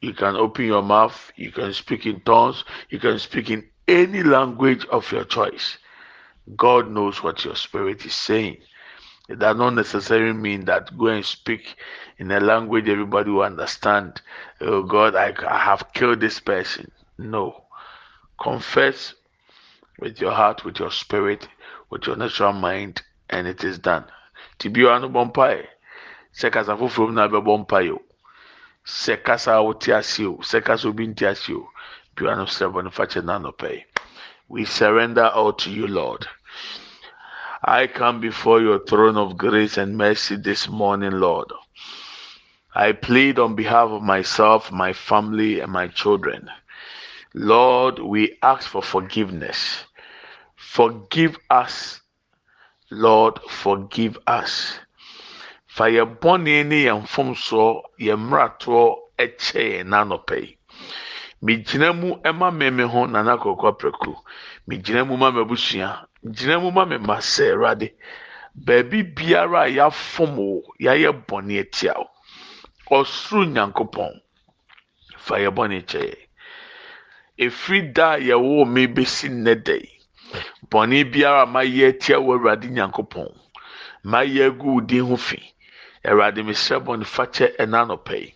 You 0.00 0.14
can 0.14 0.36
open 0.36 0.64
your 0.64 0.82
mouth, 0.82 1.32
you 1.36 1.52
can 1.52 1.72
speak 1.74 2.06
in 2.06 2.20
tongues, 2.20 2.64
you 2.88 2.98
can 2.98 3.18
speak 3.18 3.50
in 3.50 3.68
any 3.86 4.22
language 4.22 4.86
of 4.86 5.10
your 5.12 5.24
choice. 5.24 5.76
God 6.56 6.90
knows 6.90 7.22
what 7.22 7.44
your 7.44 7.54
spirit 7.54 8.04
is 8.06 8.14
saying. 8.14 8.58
It 9.28 9.38
does 9.38 9.56
not 9.56 9.74
necessarily 9.74 10.32
mean 10.32 10.64
that 10.64 10.96
go 10.98 11.06
and 11.06 11.24
speak 11.24 11.76
in 12.18 12.32
a 12.32 12.40
language 12.40 12.88
everybody 12.88 13.30
will 13.30 13.42
understand. 13.42 14.20
Oh 14.60 14.82
God, 14.82 15.14
I, 15.14 15.32
have 15.58 15.92
killed 15.92 16.20
this 16.20 16.40
person. 16.40 16.90
No. 17.18 17.64
Confess 18.42 19.14
with 20.00 20.20
your 20.20 20.32
heart, 20.32 20.64
with 20.64 20.80
your 20.80 20.90
spirit, 20.90 21.46
with 21.90 22.06
your 22.06 22.16
natural 22.16 22.52
mind, 22.52 23.02
and 23.28 23.46
it 23.46 23.62
is 23.62 23.78
done. 23.78 24.04
Tibio 24.58 25.00
no 25.00 25.08
bompae. 25.08 25.66
Sɛ 26.32 26.50
kasa 26.52 26.76
foforɔ 26.76 27.06
mu 27.08 27.12
na 27.12 27.28
bɛbɔ 27.28 27.92
o. 27.92 28.02
Sɛ 28.84 29.22
kasa 29.22 29.52
a 29.54 29.62
wote 29.62 29.88
ase 29.88 30.24
o. 30.24 30.36
Sɛ 30.38 30.64
kasa 30.64 30.88
obi 30.88 31.06
nte 31.06 31.26
ase 31.30 31.50
o. 31.52 31.68
No 32.20 32.44
bɔ 32.44 32.84
no 32.84 32.90
fakyɛ 32.90 33.22
n'anɔpɛ. 33.22 33.84
We 34.48 34.64
surrender 34.64 35.28
all 35.28 35.52
to 35.54 35.70
you, 35.70 35.86
Lord. 35.86 36.26
I 37.62 37.86
come 37.86 38.20
before 38.20 38.60
your 38.60 38.78
throne 38.84 39.16
of 39.16 39.36
grace 39.36 39.76
and 39.76 39.96
mercy 39.96 40.36
this 40.36 40.68
morning, 40.68 41.12
Lord. 41.12 41.52
I 42.74 42.92
plead 42.92 43.38
on 43.38 43.54
behalf 43.54 43.90
of 43.90 44.02
myself, 44.02 44.72
my 44.72 44.92
family, 44.92 45.60
and 45.60 45.72
my 45.72 45.88
children. 45.88 46.50
Lord, 47.34 47.98
we 47.98 48.38
ask 48.42 48.68
for 48.68 48.82
forgiveness. 48.82 49.84
Forgive 50.56 51.36
us, 51.48 52.00
Lord, 52.90 53.40
forgive 53.48 54.18
us. 54.26 54.78
Fa 55.74 55.84
yɛ 55.94 56.02
bɔne 56.20 56.54
ne 56.70 56.76
yɛn 56.86 57.02
mfomsoɔ, 57.04 57.68
yɛn 58.06 58.18
mmaratoɔ 58.20 58.84
kyɛ 59.42 59.62
yɛn 59.72 59.86
n'anɔpɛ 59.90 60.36
yi. 60.42 60.50
Megyina 61.44 61.88
mu 62.00 62.08
ma 62.38 62.50
mmɛmɛ 62.50 62.84
ho 62.92 63.06
nana 63.06 63.36
kɔkɔ 63.42 63.68
prɛko. 63.78 64.12
Megyina 64.68 65.04
mu 65.06 65.16
ma 65.16 65.30
m'abusua. 65.30 66.06
Gyina 66.24 66.58
mu 66.60 66.70
ma 66.70 66.84
me 66.84 66.96
sɛ 66.96 67.52
Awurade. 67.52 67.88
Baabi 68.54 69.02
biara 69.14 69.62
a 69.66 69.70
yɛafom 69.70 70.36
wo, 70.36 70.62
yɛayɛ 70.80 71.10
bɔne 71.26 71.60
atia 71.60 71.94
wo. 71.96 72.10
Ɔsoro 72.90 73.44
Nyankopɔn, 73.46 74.20
fa 75.18 75.34
yɛ 75.38 75.50
bɔne 75.54 75.86
kyɛ 75.86 76.02
yɛn. 76.10 76.26
Efiri 77.38 77.92
da 77.94 78.14
a 78.14 78.18
yɛwɔ 78.18 78.66
me 78.68 78.86
besi 78.86 79.28
nnɛ 79.28 79.62
da 79.64 79.72
yi. 79.74 80.00
bɔne 80.70 81.04
biara 81.12 81.46
ma 81.46 81.60
yɛ 81.62 81.88
atia 81.90 82.16
wɔ 82.18 82.34
awurade 82.36 82.68
nyankopɔn 82.70 83.28
ma 84.04 84.20
yɛ 84.22 84.46
agu 84.48 84.66
wo 84.74 84.80
din 84.80 85.04
ho 85.04 85.16
fi 85.16 85.38
awurade 86.08 86.42
mesrɛ 86.42 86.76
bɔne 86.84 87.04
fakyɛ 87.04 87.46
ɛna 87.62 87.78
anɔpɛ 87.84 88.14
yi. 88.22 88.34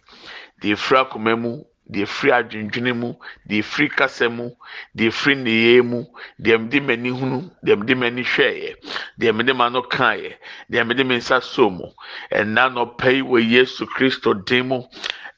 Deɛ 0.60 0.72
efiri 0.72 0.98
akoma 1.00 1.32
mu 1.42 1.64
deɛ 1.90 2.02
efiri 2.02 2.30
adwendwene 2.32 2.92
mu 3.00 3.08
deɛ 3.48 3.58
efiri 3.60 3.88
kasa 3.96 4.28
mu 4.28 4.50
deɛ 4.96 5.08
efiri 5.08 5.34
nneyɛe 5.36 5.82
mu 5.84 6.04
deɛ 6.40 6.58
mede 6.60 6.78
m'ani 6.80 7.10
hunu 7.10 7.38
deɛ 7.64 7.76
mede 7.78 7.94
m'ani 7.94 8.22
hwɛeɛ 8.22 8.74
deɛ 9.18 9.32
mede 9.36 9.52
m'ano 9.52 9.82
kaeɛ 9.82 10.32
deɛ 10.70 10.86
mede 10.86 11.04
me 11.06 11.16
nsa 11.16 11.42
so 11.42 11.70
mu 11.70 11.86
ɛna 12.32 12.68
anɔpɛ 12.68 13.08
yi 13.16 13.22
wɔ 13.22 13.38
yesu 13.50 13.86
kristo 13.86 14.34
din 14.34 14.68
mu. 14.68 14.82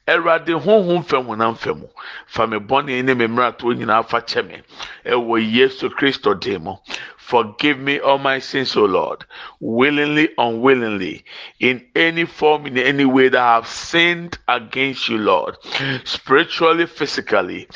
Awurade 0.07 0.53
honhom 0.53 1.03
fam 1.03 1.25
honam 1.27 1.57
fam 1.57 1.83
fa 2.27 2.47
me 2.47 2.57
bɔne 2.59 3.03
ne 3.03 3.13
me 3.13 3.27
mmeratoɔ 3.27 3.75
nyinaa 3.75 4.07
fa 4.07 4.21
kyɛ 4.21 4.47
me. 4.47 4.61
Ɛwɔ 5.05 5.51
yesu 5.53 5.89
kristo 5.89 6.33
din 6.33 6.63
mu 6.63 6.75
Forgive 7.27 7.77
me 7.77 7.99
all 7.99 8.19
my 8.19 8.39
sins, 8.39 8.73
O 8.77 8.85
Lord, 8.85 9.25
willingly, 9.59 10.29
unwillingly, 10.37 11.25
in 11.59 11.85
any 11.93 12.23
form, 12.23 12.65
in 12.67 12.77
any 12.77 13.03
way 13.03 13.27
that 13.27 13.41
I 13.41 13.55
have 13.55 13.67
sinned 13.67 14.37
against 14.47 15.09
you, 15.09 15.17
Lord, 15.17 15.57
spiritually, 16.05 16.85
physically. 16.85 17.67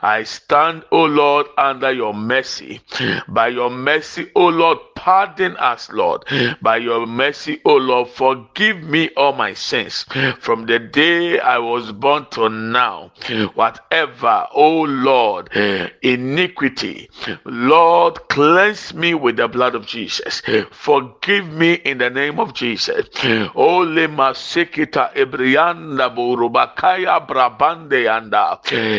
I 0.00 0.22
stand, 0.22 0.84
O 0.92 1.04
Lord, 1.06 1.46
under 1.58 1.90
your 1.90 2.14
mercy. 2.14 2.82
By 3.26 3.48
your 3.48 3.68
mercy, 3.70 4.30
O 4.36 4.46
Lord, 4.46 4.78
pardon 4.94 5.56
us, 5.56 5.90
Lord. 5.90 6.22
By 6.62 6.76
your 6.76 7.04
mercy, 7.06 7.60
O 7.64 7.74
Lord, 7.74 8.10
forgive 8.10 8.80
me 8.84 9.10
all 9.16 9.32
my 9.32 9.54
sins 9.54 10.04
from 10.38 10.66
the 10.66 10.78
day 10.78 11.40
I 11.40 11.58
was 11.58 11.90
born 11.90 12.26
to 12.30 12.48
now. 12.48 13.10
Whatever, 13.54 14.46
O 14.54 14.82
Lord, 14.82 15.50
iniquity, 16.02 17.10
Lord, 17.44 18.20
cleanse 18.28 18.94
me 18.94 18.99
me 19.00 19.14
with 19.14 19.36
the 19.36 19.48
blood 19.48 19.74
of 19.74 19.86
Jesus. 19.86 20.42
Forgive 20.70 21.46
me 21.48 21.74
in 21.84 21.98
the 21.98 22.10
name 22.10 22.38
of 22.38 22.52
Jesus. 22.54 23.06
Ole 23.54 24.06
masekita 24.08 25.10
ebrianda 25.14 26.10
burubakaya 26.14 27.18
brabande 27.26 28.06
anda. 28.08 28.58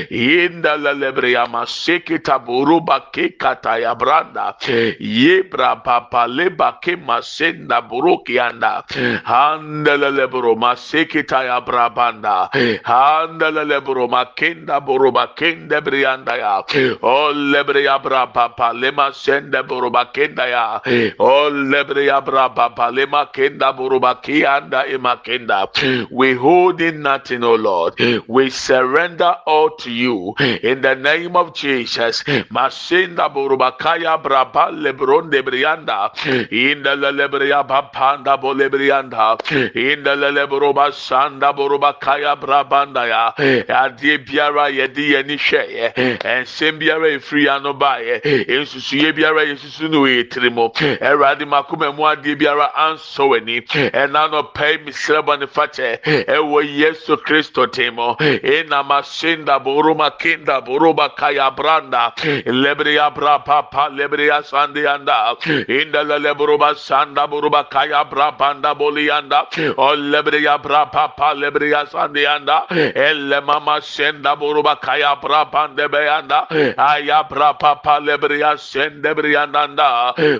Yenda 0.09 0.77
lelebria 0.77 1.45
masekita 1.47 2.39
buruba 2.39 3.11
kekata 3.13 3.77
ya 3.81 3.93
branda. 3.95 4.55
Yebra 4.99 5.75
papa 5.83 6.25
leba 6.27 6.79
ke 6.81 6.95
masenda 6.97 7.81
buruki 7.87 8.39
anda. 8.39 8.83
Handa 9.23 9.97
lelebro 9.97 10.55
masekita 10.55 11.43
ya 11.45 11.61
brabanda. 11.61 12.49
Handa 12.83 13.51
lelebro 13.51 14.07
makenda 14.09 14.79
buruba 14.81 15.27
kende 15.35 15.81
brianda 15.81 16.37
ya. 16.37 16.63
Ole 17.01 17.63
bria 17.63 17.99
brabapa 17.99 18.73
lema 18.73 19.11
sende 19.13 19.61
buruba 19.63 19.90
kenda 20.13 20.47
ya. 20.47 20.81
Ole 21.19 21.83
bria 21.83 22.21
brabapa 22.21 22.91
lema 22.91 23.25
kenda 23.31 23.73
buruba 23.73 24.15
kianda 24.21 24.85
imakenda. 24.87 25.67
We 26.11 26.33
hold 26.33 26.81
in 26.81 27.01
nothing, 27.01 27.43
O 27.43 27.55
Lord. 27.55 27.93
We 28.27 28.49
surrender 28.49 29.35
all 29.45 29.71
to 29.77 29.91
you 29.91 30.35
in 30.39 30.81
the 30.81 30.95
name 30.95 31.35
of 31.35 31.53
Jesus. 31.53 32.23
Masinda 32.49 33.29
burubakaya 33.29 34.21
braba 34.21 34.71
lebronde 34.71 35.41
brianda. 35.43 36.11
In 36.51 36.83
the 36.83 36.95
lebria 36.95 37.63
bapanda 37.67 38.37
bolebrianda. 38.41 39.37
In 39.75 40.03
the 40.03 40.15
lebroba 40.15 40.91
sanda 40.91 41.53
burubakaya 41.53 42.35
brabanda 42.39 43.07
ya. 43.07 43.31
Adie 43.69 44.17
biara 44.17 44.69
yedi 44.69 45.11
yeni 45.11 45.37
hwɛ 45.37 46.17
ɛnsɛm 46.21 46.79
biara 46.79 47.07
efiri 47.17 47.47
ano 47.49 47.73
ba 47.73 47.97
yɛ 47.99 48.21
nsusuye 48.61 49.13
biara 49.13 49.45
yesusu 49.81 49.91
no 49.91 50.07
etiri 50.07 50.49
mu. 50.49 50.69
Ɛwurade 50.69 51.45
makoma 51.45 51.91
mu 51.95 52.03
adeɛ 52.03 52.37
biara 52.37 52.71
ansɔ 52.75 53.29
w'ani. 53.29 53.61
Ɛna 53.91 54.31
no 54.31 54.43
pɛɛ 54.43 54.85
misrɛ 54.85 55.21
bɔ 55.25 55.39
ne 55.39 55.45
fakyɛ 55.47 56.25
ɛwɔ 56.27 56.77
yesu 56.77 57.17
kristo 57.17 57.65
temo 57.67 58.15
ena 58.43 58.83
masenda 58.83 59.59
boroma 59.63 60.11
kenda 60.19 60.61
boroba 60.65 61.09
kaya 61.15 61.51
branda. 61.51 62.13
Lebreya 62.45 63.13
bra 63.13 63.39
papa 63.39 63.89
lebreya 63.91 64.43
sande 64.45 64.85
anda 64.85 65.35
inda 65.45 66.03
lebroba 66.03 66.75
sanda 66.75 67.27
boroba 67.27 67.69
kaya 67.69 68.05
bra 68.05 68.31
banda 68.31 68.75
bolianda 68.75 69.45
o 69.77 69.95
lebreya 69.95 70.61
bra 70.61 70.85
papa 70.85 71.33
lebreya 71.35 71.89
sande 71.89 72.25
anda 72.25 72.65
elle 72.69 73.41
mama 73.41 73.79
senda 73.81 74.35
boroba 74.35 74.79
kaya 74.81 75.15
bra 75.21 75.45
bande 75.45 75.87
beyanda 75.89 76.47
aya 76.77 77.23
bra 77.29 77.53
papa 77.53 77.99
lebreya 78.01 78.57
sende 78.59 79.13
brianda 79.15 79.67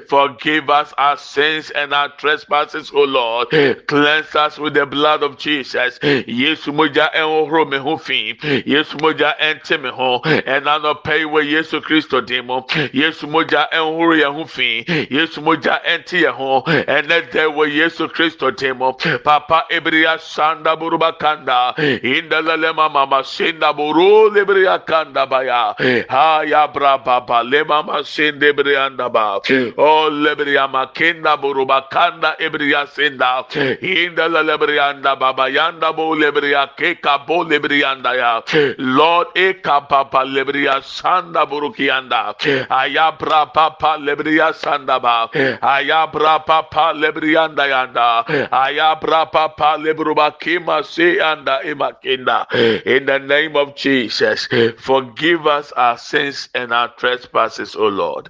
forgive 0.08 0.70
us 0.70 0.94
our 0.98 1.18
sins 1.18 1.70
and 1.72 1.94
our 1.94 2.10
trespasses 2.18 2.92
o 2.94 3.04
lord. 3.04 3.50
Cleanse 3.88 4.36
us 4.36 4.58
with 4.58 4.74
the 4.74 4.86
blood 4.86 5.24
of 5.24 5.38
jesus. 5.38 6.00
Yesu 6.00 6.72
mogya 6.74 7.12
ɛnhohoro 7.14 7.70
me 7.70 7.78
ho 7.78 7.98
yesu 8.66 8.98
mogya 9.00 9.34
ɛnte 9.40 9.82
me 9.82 9.90
ho. 9.90 10.22
Ɛna 10.24 10.82
yi 11.18 11.26
wɔ 11.26 11.42
yesu 11.50 11.82
kristo 11.82 12.26
din 12.26 12.46
mu 12.48 12.62
yesu 12.94 13.28
mogya 13.28 13.70
ɛnhoro 13.72 14.16
yɛn 14.22 14.34
ho 14.34 14.46
fi. 14.46 14.84
Yesu 15.10 15.42
mogya 15.42 15.82
ɛnte 15.86 16.22
yɛn 16.24 16.34
ho. 16.34 16.64
Ɛnɛ 16.66 17.32
dɛ 17.32 17.44
wɔ 17.56 17.72
yesu 17.74 18.08
kristo 18.08 18.56
din 18.56 18.78
mu 18.78 18.94
papa 19.24 19.66
ebriya 19.72 20.20
sanda 20.20 20.76
buruba 20.78 21.18
kanda. 21.18 21.74
Indalale 21.78 22.76
mama 22.76 23.06
masenda 23.08 23.76
buru 23.76 24.30
lebriya 24.32 24.86
kanda 24.86 25.26
baya. 25.26 25.74
Ha 26.10 26.42
ya 26.42 26.68
bra 26.68 26.98
baba 26.98 27.44
le 27.44 27.64
mama 27.64 28.04
sende 28.04 28.54
brianda 28.54 29.12
ba 29.12 29.21
o 29.22 29.72
oh, 29.78 30.10
lebriya 30.10 30.68
makenda 30.68 31.38
buruba 31.38 31.90
kanda 31.90 32.36
ebriya 32.40 32.88
senda 32.88 33.46
indalale 33.82 34.58
brianda 34.58 35.16
baba 35.20 35.50
yanda 35.50 35.94
bo 35.94 36.16
lebriya 36.16 36.70
keka 36.78 37.26
bo 37.28 37.44
lebriyanda 37.44 38.16
ya. 38.16 38.42
Lord 38.78 39.28
eka 39.36 39.88
papa 39.88 40.24
lebriya 40.26 40.82
sanda 40.84 41.46
burukianda 41.46 42.36
ayabra 42.70 43.54
papa 43.54 43.98
lebriya 44.00 44.54
sanda 44.54 45.00
ba. 45.00 45.30
Ayabra 45.62 46.46
papa 46.46 46.94
lebriyanda 46.94 47.68
yanda. 47.68 48.24
Ayabra 48.52 49.32
papa 49.32 49.78
lebruba 49.78 50.32
kima 50.40 50.84
se 50.84 51.20
anda 51.20 51.60
imakenda 51.64 52.46
in 52.86 53.06
the 53.06 53.20
name 53.20 53.56
of 53.56 53.76
jesus 53.76 54.48
forgive 54.78 55.48
us 55.48 55.72
our 55.74 55.98
sins 55.98 56.50
and 56.54 56.72
our 56.72 56.90
trespasses 56.96 57.76
o 57.76 57.88
lord 57.88 58.30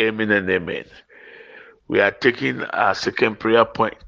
Amen 0.00 0.30
and 0.30 0.48
amen. 0.48 0.86
We 1.86 2.00
are 2.00 2.10
taking 2.10 2.62
our 2.62 2.94
second 2.94 3.38
prayer 3.38 3.66
point. 3.66 4.02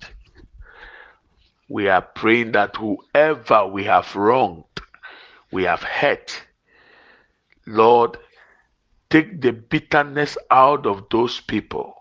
We 1.68 1.88
are 1.88 2.00
praying 2.00 2.52
that 2.52 2.76
whoever 2.76 3.66
we 3.66 3.84
have 3.84 4.16
wronged, 4.16 4.64
we 5.50 5.64
have 5.64 5.82
hurt, 5.82 6.42
Lord, 7.66 8.16
take 9.10 9.42
the 9.42 9.52
bitterness 9.52 10.38
out 10.50 10.86
of 10.86 11.04
those 11.10 11.40
people. 11.40 11.94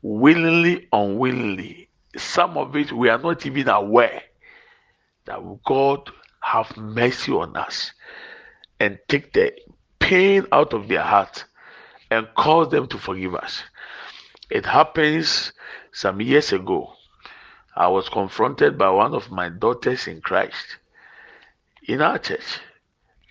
Willingly, 0.00 0.88
unwillingly. 0.90 1.90
Some 2.16 2.56
of 2.56 2.74
it 2.76 2.92
we 2.92 3.10
are 3.10 3.18
not 3.18 3.44
even 3.44 3.68
aware 3.68 4.22
that 5.26 5.40
God 5.66 6.10
have 6.40 6.74
mercy 6.78 7.32
on 7.32 7.58
us 7.58 7.92
and 8.80 8.98
take 9.08 9.34
the 9.34 9.52
pain 9.98 10.46
out 10.50 10.72
of 10.72 10.88
their 10.88 11.02
heart 11.02 11.44
and 12.10 12.28
cause 12.34 12.70
them 12.70 12.88
to 12.88 12.98
forgive 12.98 13.34
us. 13.34 13.62
It 14.50 14.66
happens 14.66 15.52
some 15.92 16.20
years 16.20 16.52
ago. 16.52 16.94
I 17.76 17.88
was 17.88 18.08
confronted 18.08 18.76
by 18.76 18.90
one 18.90 19.14
of 19.14 19.30
my 19.30 19.48
daughters 19.48 20.08
in 20.08 20.20
Christ 20.20 20.78
in 21.84 22.02
our 22.02 22.18
church. 22.18 22.60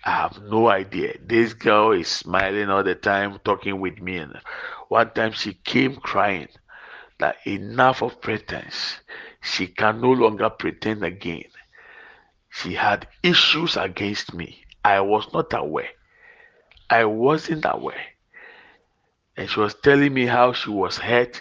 I 0.02 0.12
have 0.12 0.40
no 0.42 0.68
idea. 0.68 1.18
This 1.22 1.52
girl 1.52 1.92
is 1.92 2.08
smiling 2.08 2.70
all 2.70 2.82
the 2.82 2.94
time, 2.94 3.38
talking 3.44 3.80
with 3.80 4.00
me. 4.00 4.16
And 4.16 4.40
one 4.88 5.10
time 5.12 5.32
she 5.32 5.52
came 5.52 5.96
crying 5.96 6.48
that 7.18 7.36
enough 7.46 8.02
of 8.02 8.20
pretense. 8.22 9.00
She 9.42 9.66
can 9.66 10.00
no 10.00 10.10
longer 10.12 10.48
pretend 10.48 11.04
again. 11.04 11.44
She 12.48 12.74
had 12.74 13.06
issues 13.22 13.76
against 13.76 14.32
me. 14.32 14.64
I 14.82 15.00
was 15.00 15.30
not 15.34 15.52
aware. 15.52 15.90
I 16.88 17.04
wasn't 17.04 17.66
aware 17.68 18.04
and 19.40 19.48
she 19.48 19.58
was 19.58 19.72
telling 19.72 20.12
me 20.12 20.26
how 20.26 20.52
she 20.52 20.68
was 20.68 20.98
hurt 20.98 21.40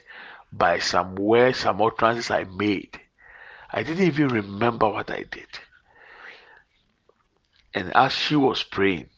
by 0.54 0.80
some 0.80 1.16
words, 1.16 1.58
some 1.58 1.82
utterances 1.82 2.32
I 2.32 2.46
made. 2.46 2.98
I 3.74 3.84
didn't 3.84 4.06
even 4.06 4.30
remember 4.30 4.88
what 4.88 5.12
I 5.12 5.24
did. 5.24 5.50
And 7.74 7.94
as 7.94 8.14
she 8.14 8.38
was 8.38 8.64
praying, 8.64 9.10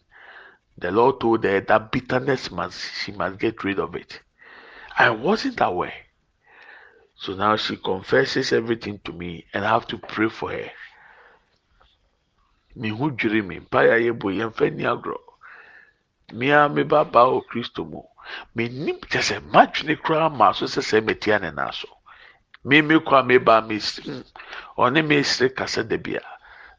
the 0.80 0.90
Lord 0.90 1.20
told 1.20 1.44
her 1.44 1.62
that 1.62 1.92
bitterness 1.92 2.50
must 2.50 2.80
she 3.04 3.12
must 3.12 3.38
get 3.38 3.64
rid 3.64 3.78
of 3.78 3.94
it. 3.94 4.20
I 4.98 5.12
wasn't 5.12 5.62
aware. 5.62 6.08
So 7.18 7.36
now 7.36 7.58
she 7.58 7.78
confesses 7.78 8.52
everything 8.52 9.00
to 9.06 9.14
me 9.14 9.46
and 9.54 9.64
I 9.64 9.70
have 9.70 9.86
to 9.90 10.00
pray 10.00 10.30
for 10.30 10.52
her. 10.52 10.72
Me 12.76 12.90
dwiri 12.90 13.46
me 13.46 13.60
mpaeɛ 13.60 13.94
a 13.94 14.12
yɛbɔ 14.12 14.28
yɛmfa 14.40 14.74
ni. 14.74 14.86
Mmea 16.34 16.74
me 16.74 16.82
ba 16.82 17.06
baa 17.06 17.26
wɔ 17.26 17.46
Kristo 17.46 17.88
mu. 17.88 18.02
Menim 18.56 19.00
kyɛ 19.12 19.22
sɛ 19.28 19.36
madwene 19.54 19.96
koraa 20.04 20.30
maa 20.30 20.52
so 20.54 20.66
sɛ 20.66 20.82
sɛ 20.90 20.98
metia 21.06 21.40
ne 21.42 21.52
nan 21.52 21.72
so. 21.74 21.88
Meme 22.64 23.00
kɔ 23.08 23.14
a 23.20 23.24
meba 23.24 23.62
mesiri 23.68 24.24
ɔne 24.78 25.00
mesiri 25.10 25.50
kasa 25.56 25.84
da 25.84 25.98
bia. 25.98 26.22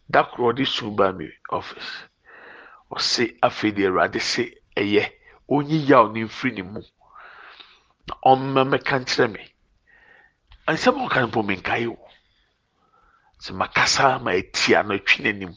Da 0.08 0.22
korɔ 0.24 0.52
ɔde 0.52 0.66
su 0.66 0.90
ba 0.90 1.12
me 1.12 1.28
office. 1.50 1.90
Ɔse 2.90 3.38
afei 3.42 3.72
deɛ 3.72 3.88
awurade 3.88 4.20
se 4.20 4.44
ɛyɛ 4.76 5.04
onyi 5.48 5.78
yaw 5.88 6.06
ne 6.12 6.24
mfiri 6.24 6.54
ne 6.56 6.62
mu. 6.62 6.80
Na 8.06 8.14
ɔmma 8.30 8.62
mɛka 8.70 8.96
nkyerɛ 9.02 9.32
me. 9.32 9.42
Nsɛm 10.68 11.02
ɔka 11.06 11.20
no 11.20 11.26
mpo 11.28 11.42
menkae 11.42 11.86
wo. 11.88 12.08
Sɛ 13.40 13.50
makasa 13.58 14.22
ma 14.22 14.30
atia 14.30 14.82
no 14.86 14.94
atwi 14.94 15.18
n'anim. 15.24 15.56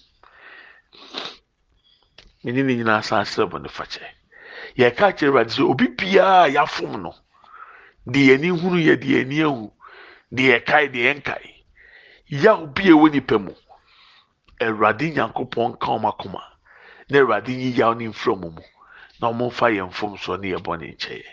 Mene 2.43 2.61
ne 2.63 2.73
nyinaa 2.75 3.03
san 3.03 3.25
serɛ 3.25 3.45
bɔ 3.51 3.61
ne 3.61 3.69
fakyɛ 3.69 4.07
yɛka 4.77 5.11
kyerɛ 5.17 5.29
awurade 5.29 5.51
sɛ 5.55 5.61
obi 5.71 5.87
biara 5.87 6.49
yɛafom 6.55 7.01
no 7.01 7.11
deɛ 8.07 8.23
yɛni 8.29 8.49
hunu 8.59 8.77
yɛ 8.87 8.95
deɛ 9.01 9.11
yɛni 9.23 9.37
ehu 9.45 9.71
deɛ 10.31 10.47
yɛkae 10.53 10.87
deɛ 10.93 11.03
yɛnkae. 11.13 11.55
Yaw 12.27 12.65
bi 12.65 12.83
a 12.89 12.93
ɛwɔ 12.93 13.11
nipa 13.11 13.37
mu 13.37 13.53
awurade 14.59 15.13
nyankopɔn 15.13 15.77
ka 15.79 15.87
wɔn 15.91 16.05
akoma 16.09 16.41
na 17.09 17.19
awurade 17.19 17.49
nyi 17.55 17.69
yaw 17.77 17.93
ne 17.93 18.07
wɔn 18.07 18.39
mu 18.39 18.61
na 19.21 19.27
wɔn 19.29 19.47
mfa 19.47 19.67
yɛn 19.69 19.91
fom 19.93 20.17
so 20.17 20.35
ne 20.35 20.49
yɛ 20.53 20.57
bɔ 20.63 20.79
ne 20.79 20.87
nkyɛn 20.93 21.23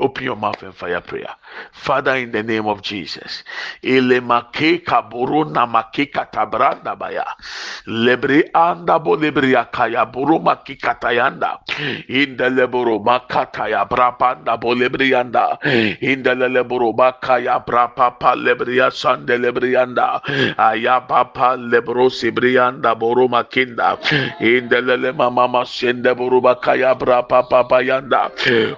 open 0.00 0.24
your 0.24 0.36
mouth 0.36 0.62
and 0.62 0.74
fire 0.74 1.00
prayer. 1.00 1.34
Father 1.72 2.16
in 2.16 2.32
the 2.32 2.42
name 2.42 2.66
of 2.66 2.82
jesus 2.82 3.42
lebre 7.86 8.50
anda 8.54 8.98
bo 8.98 9.16
lebre 9.16 9.54
akaya 9.56 10.06
buru 10.10 10.38
make 10.38 10.78
katayanda. 10.80 11.58
In 12.08 12.36
the 12.36 12.44
leburu 12.44 13.02
makata 13.02 13.68
ya 13.70 13.84
brapanda 13.84 14.60
bo 14.60 14.74
lebre 14.74 15.12
anda 15.18 15.58
in 16.00 16.22
the 16.22 16.34
leburu 16.34 16.94
makaya 16.94 17.64
brapapa 17.64 18.36
lebre 18.36 18.76
ya 18.76 18.90
sande 18.90 19.38
lebre 19.38 19.76
anda 19.80 20.20
aya 20.58 21.00
papa 21.06 21.56
lebro 21.56 22.08
sibrianda 22.10 22.94
buru 22.98 23.28
makinda. 23.28 23.98
In 24.40 24.68
the 24.68 24.80
lele 24.80 25.12
mama 25.12 25.64
sende 25.66 26.14
buru 26.16 26.40
bakaya 26.40 26.94
brapapa 26.98 27.82
yanda 27.84 28.19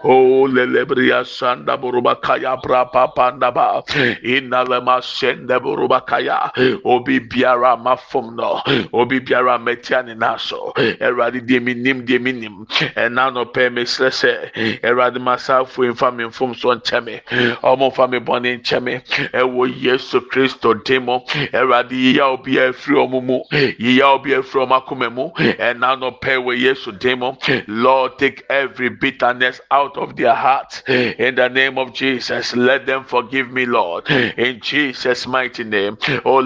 oh 0.05 0.47
lelebria 0.49 1.25
sanda 1.25 1.77
buruba 1.77 2.15
kaya 2.21 2.57
brapa 2.63 3.09
panda 3.15 3.51
ba 3.51 3.83
inalema 4.23 5.03
sende 5.03 5.59
buruba 5.61 6.01
kaya 6.07 6.51
obi 6.85 7.21
biara 7.21 7.77
mafom 7.77 8.37
no 8.37 8.61
obi 8.93 9.21
biara 9.21 9.59
metia 9.59 10.05
ne 10.05 10.15
naso 10.15 10.73
erade 11.01 11.41
de 11.47 11.59
minim 11.61 12.05
de 12.05 12.19
minim 12.19 12.67
ɛna 12.97 13.33
no 13.33 13.45
pɛ 13.45 13.73
me 13.73 13.83
srɛ 13.83 14.11
sɛ 14.11 14.81
erade 14.83 15.19
masafo 15.19 15.83
mfa 15.93 16.11
me 16.15 16.25
mfom 16.25 16.55
so 16.57 16.69
nkyɛme 16.75 17.21
ɔmo 17.63 17.93
fa 17.95 18.07
me 18.09 18.19
bɔne 18.19 18.61
nkyɛme 18.61 19.03
ɛwɔ 19.33 19.83
yesu 19.83 20.21
kristo 20.31 20.75
demo. 20.85 21.25
Erade 21.53 21.93
yiya 21.93 22.33
obi 22.33 22.57
afiri 22.59 22.97
ɔmo 22.97 23.23
mu 23.23 23.41
yiya 23.79 24.15
obi 24.15 24.31
afiri 24.35 24.67
ɔmo 24.67 24.83
akoma 24.83 25.11
mu 25.13 25.31
ɛna 25.37 25.99
no 26.01 26.11
pɛ 26.11 26.37
wɔ 26.39 26.59
yesu 26.59 26.93
demo. 26.99 27.37
Lord 27.67 28.19
take 28.19 28.45
every 28.51 28.89
bitterness 29.33 29.61
out 29.71 29.97
of 29.97 30.17
their 30.17 30.35
hearts. 30.35 30.83
In 30.89 31.35
the 31.35 31.49
name 31.49 31.79
of 31.79 31.93
Jesus, 31.93 32.55
let 32.57 32.87
them 32.87 33.05
forgive 33.05 33.51
me, 33.51 33.67
Lord. 33.67 34.09
In 34.11 34.61
Jesus' 34.61 35.27
mighty 35.27 35.65
name. 35.65 35.99
Oh, 36.25 36.43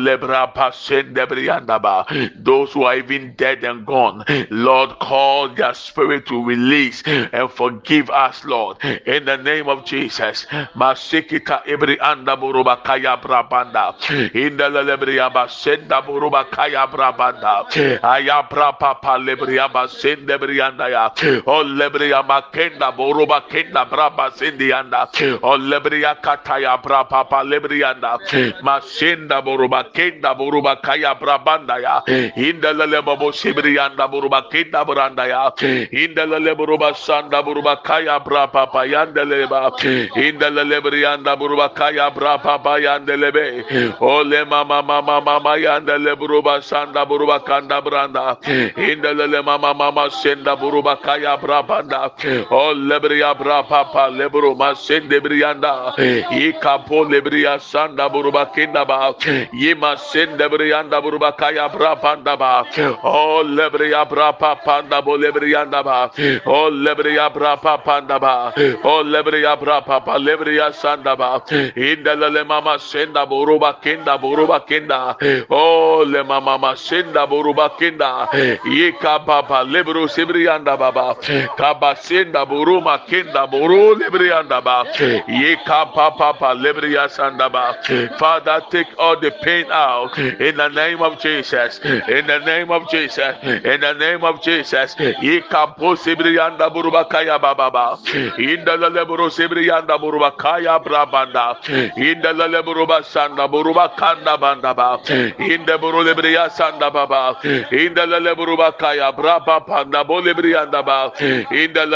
Those 2.37 2.73
who 2.73 2.83
are 2.85 2.97
even 2.97 3.35
dead 3.37 3.65
and 3.65 3.87
gone, 3.87 4.25
Lord, 4.51 4.99
call 5.01 5.55
their 5.55 5.75
spirit 5.75 6.27
to 6.27 6.45
release 6.45 7.03
and 7.07 7.51
forgive 7.51 8.11
us, 8.11 8.45
Lord. 8.45 8.79
In 9.07 9.25
the 9.25 9.37
name 9.37 9.69
of 9.69 9.85
Jesus. 9.85 10.47
Masikita 10.77 11.65
ibri 11.67 11.99
anda 12.01 12.37
buruba 12.37 12.83
kaya 12.85 13.17
brabanda. 13.23 13.95
In 14.35 14.57
the 14.57 14.65
lebriaba 14.71 15.49
senda 15.51 16.03
buruba 16.03 16.51
kaya 16.51 16.87
brabanda. 16.87 17.67
Ayabra 18.03 18.79
papa 18.79 19.19
lebriaba 19.19 19.89
senda 19.89 20.39
brianda 20.39 20.91
ya. 20.91 21.11
Oh, 21.47 21.65
lebriaba 21.65 22.53
kenda 22.77 22.93
boroba 22.93 23.41
kenda 23.49 23.85
braba 23.89 24.31
sindianda 24.37 25.09
o 25.43 25.49
oh, 25.51 25.57
lebriya 25.59 26.21
kataya 26.21 26.77
braba 26.83 27.25
pa 27.29 27.43
lebrianda 27.43 28.19
masenda 28.63 29.43
boroba 29.43 29.85
kenda 29.93 30.35
boroba 30.35 30.77
kaya 30.83 31.15
brabanda 31.15 31.81
ya 31.81 32.03
inda 32.37 32.73
lele 32.73 33.03
babo 33.03 33.33
sibrianda 33.33 34.09
boroba 34.09 34.43
kenda 34.51 34.85
branda 34.85 35.27
ya 35.27 35.51
inda 35.91 36.27
lele 36.27 36.55
boroba 36.55 36.95
sanda 36.95 37.43
boroba 37.43 37.77
kaya 37.83 38.21
braba 38.21 38.67
pa 38.71 38.85
yanda 38.85 39.25
leba 39.25 39.73
inda 40.17 40.51
lele 40.51 40.81
brianda 40.81 41.37
boroba 41.37 41.69
kaya 41.75 42.11
braba 42.11 42.59
pa 42.63 42.79
yanda 42.79 43.17
lebe 43.17 43.65
o 44.01 44.21
oh, 44.21 44.23
le 44.23 44.45
mama 44.45 44.83
mama 44.83 45.21
mama 45.21 45.57
yanda 45.57 45.99
le 45.99 46.15
boroba 46.17 46.61
sanda 46.63 47.07
boroba 47.07 47.41
kanda 47.45 47.81
branda. 47.81 48.37
Inda 48.77 49.13
lele 49.15 49.43
mama 49.45 49.75
mama 49.75 50.11
senda 50.11 50.57
boroba 50.57 50.97
kaya 51.01 51.37
brabanda. 51.39 52.11
O 52.51 52.66
lebriya 52.75 53.35
bra 53.39 53.63
papa 53.63 54.09
lebro 54.11 54.55
masende 54.55 55.21
brianda 55.21 55.93
i 56.31 56.53
kapo 56.61 57.05
lebriya 57.05 57.61
sanda 57.61 58.09
buruba 58.09 58.47
kinda 58.55 58.85
ba 58.85 59.15
ye 59.53 59.75
masende 59.75 60.49
brianda 60.49 61.01
buruba 61.03 61.33
kaya 61.37 61.69
bra 61.69 61.95
panda 61.97 62.37
ba 62.37 62.65
o 63.05 63.43
lebriya 63.43 64.09
bra 64.09 64.33
papa 64.33 64.83
nda 64.83 65.03
bo 65.03 65.17
lebriyanda 65.17 65.83
ba 65.85 66.11
o 66.47 66.71
lebriya 66.71 67.31
bra 67.33 67.57
papa 67.57 68.01
nda 68.01 68.19
ba 68.19 68.53
o 68.85 69.03
lebriya 69.03 69.57
bra 69.61 69.81
papa 69.81 70.19
lebriya 70.19 70.73
sanda 70.73 71.17
ba 71.17 71.41
inda 71.77 72.15
le 72.15 72.45
mama 72.45 72.79
senda 72.79 73.27
buruba 73.27 73.81
kinda 73.83 74.19
buruba 74.19 74.61
kinda 74.67 75.17
o 75.51 76.05
le 76.05 76.23
mama 76.23 76.59
masenda 76.59 77.27
buruba 77.27 77.71
kinda 77.79 78.29
ye 78.65 78.93
kapapa 78.93 79.63
lebro 79.65 80.07
sibriyanda 80.09 80.77
baba 80.77 81.15
kabasenda 81.57 82.45
buruma 82.57 82.99
kinda 83.07 83.47
boro 83.47 83.95
lebrianda 83.95 84.61
ba. 84.65 84.85
Ye 85.29 85.57
kapa 85.67 86.11
papa 86.17 86.55
lebria 86.55 87.09
sanda 87.11 87.49
ba. 87.53 87.77
Father 88.19 88.63
take 88.71 88.89
all 88.99 89.17
the 89.21 89.31
pain 89.43 89.67
out. 89.71 90.17
In 90.19 90.57
the 90.57 90.69
name 90.69 91.03
of 91.03 91.21
jesus. 91.21 91.81
In 91.85 92.27
the 92.27 92.39
name 92.45 92.71
of 92.71 92.89
jesus. 92.91 93.35
In 93.45 93.81
the 93.81 93.93
name 93.95 94.25
of 94.25 94.41
jesus. 94.43 94.97
Ye 95.21 95.41
kapo 95.43 95.95
sebrianda 95.97 96.71
buruba 96.73 97.09
kaya 97.11 97.39
baba 97.39 97.71
ba 97.71 97.99
in 98.39 98.65
the 98.65 98.77
lebro 98.77 99.29
sebrianda 99.29 99.99
buruba 99.99 100.31
kaya 100.37 100.79
brabanda 100.81 101.57
in 101.97 102.21
the 102.23 102.33
lebro 102.33 102.87
sanda 103.03 103.49
buruba 103.49 103.97
kanda 103.97 104.39
banda 104.39 104.73
ba. 104.75 104.99
In 105.39 105.67
the 105.67 105.79
buru 105.79 106.03
lebria 106.05 106.49
sanda 106.51 106.91
baba 106.93 107.37
in 107.73 107.95
the 107.95 108.07
lebro 108.07 108.57
kaya 108.79 109.13
braba 109.13 109.67
panda 109.67 110.05
bo 110.05 110.21
lebrianda 110.23 110.85
ba. 110.85 111.13
In 111.21 111.73
the 111.73 111.87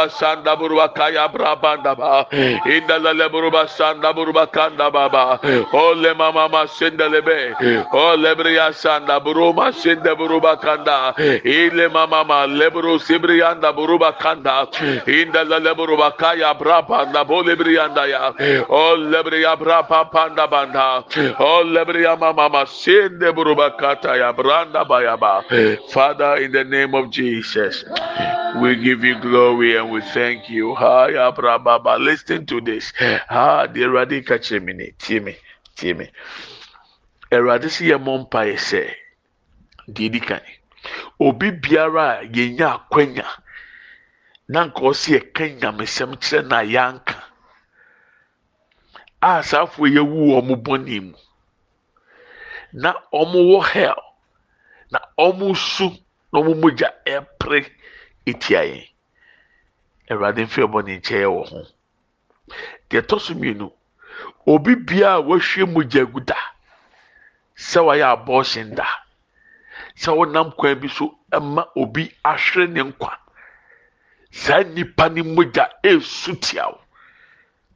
lebro 0.00 0.10
sanda 0.10 0.56
buruba 0.56 0.88
kaya 0.94 1.28
brabanda 1.28 1.96
ba. 1.96 2.26
Buruba 3.30 3.68
sanda 3.68 4.12
buruba 4.12 4.46
kanda 4.50 4.90
baba 4.90 5.38
mama 6.14 6.48
ma 6.48 6.66
lebe. 7.08 7.54
Briya 8.36 8.72
sanda 8.72 9.20
buruma 9.20 9.72
buruba 10.16 10.60
kanda. 10.60 11.14
Ile 11.44 11.88
mama 11.88 12.24
ma 12.24 12.46
sibriyanda 12.98 13.72
buruba 13.74 14.12
kanda. 14.18 14.66
Buruba 15.74 16.16
kaya 16.16 16.54
brabanda 16.54 17.24
briyanda 17.24 18.06
ya. 18.08 18.32
Briya 19.24 19.56
brapa 19.56 20.10
panda 20.10 20.46
banda. 20.46 21.04
Briya 21.84 22.18
mama 22.18 22.48
ma 22.48 22.64
buruba 22.64 23.70
kata 23.76 24.16
ya 24.16 24.32
branda 24.32 24.84
bayaba 24.84 25.42
father 25.90 26.36
in 26.36 26.52
the 26.52 26.64
name 26.64 26.94
of 26.94 27.10
jesus 27.10 27.84
we 28.58 28.76
give 28.76 29.04
you 29.04 29.18
glory 29.20 29.76
and 29.76 29.90
we 29.90 30.00
thank 30.00 30.48
you. 30.48 30.74
Hi, 30.74 31.12
Abrababa. 31.12 31.98
Listen 31.98 32.46
to 32.46 32.60
this. 32.60 32.92
Ah, 33.30 33.66
the 33.66 33.80
Radika 33.80 34.38
Chimini. 34.38 34.94
Timmy. 34.98 35.36
Timmy. 35.76 36.10
Erade 37.30 37.70
si 37.70 37.86
yɛ 37.88 37.98
mmɔ 37.98 38.26
mpaeɛ 38.26 38.56
sɛ 38.58 38.94
deɛ 39.88 40.10
di 40.10 40.20
kan 40.20 40.42
obi 41.20 41.50
biara 41.52 42.18
a 42.18 42.24
yɛnya 42.26 42.66
akwanya 42.74 43.26
na 44.48 44.64
nka 44.66 44.80
ɔsi 44.82 45.14
yɛka 45.14 45.44
nyamesɛm 45.60 46.18
kyerɛ 46.18 46.46
na 46.48 46.58
yɛanka 46.62 47.22
a 49.22 49.42
na 52.72 52.94
wɔn 53.12 53.32
wɔ 53.50 53.64
hell 53.64 54.02
na 54.90 54.98
wɔn 55.18 55.56
su 55.56 55.90
na 56.32 56.40
wɔn 56.40 56.60
mogya 56.60 56.90
ɛpere 57.06 57.66
etia 58.26 58.62
yɛn 58.64 58.84
awurade 60.10 60.42
mfe 60.44 60.62
bɔ 60.72 60.78
ne 60.84 60.92
nkyɛn 60.98 61.30
wɔ 61.34 61.42
ho. 61.50 61.60
Deɛ 62.88 63.00
ɛtɔ 63.02 63.20
so 63.20 63.34
mmienu 63.34 63.72
obi 64.46 64.74
bia 64.74 65.14
a 65.14 65.20
wahwie 65.22 65.64
mu 65.72 65.84
gya 65.84 66.04
gu 66.04 66.20
da 66.20 66.36
sɛ 67.56 67.80
wayɛ 67.86 68.06
abɔɔhyɛn 68.14 68.74
da 68.74 68.86
sɛ 69.96 70.10
wɔnam 70.18 70.56
kwan 70.56 70.80
bi 70.80 70.88
so 70.88 71.18
ma 71.40 71.64
obi 71.76 72.12
ahwere 72.24 72.66
ne 72.68 72.82
nkwa. 72.82 73.16
Saa 74.32 74.62
nipa 74.62 75.08
ne 75.08 75.22
mogya 75.22 75.70
esu 75.82 76.36
tia 76.40 76.66
wo. 76.68 76.80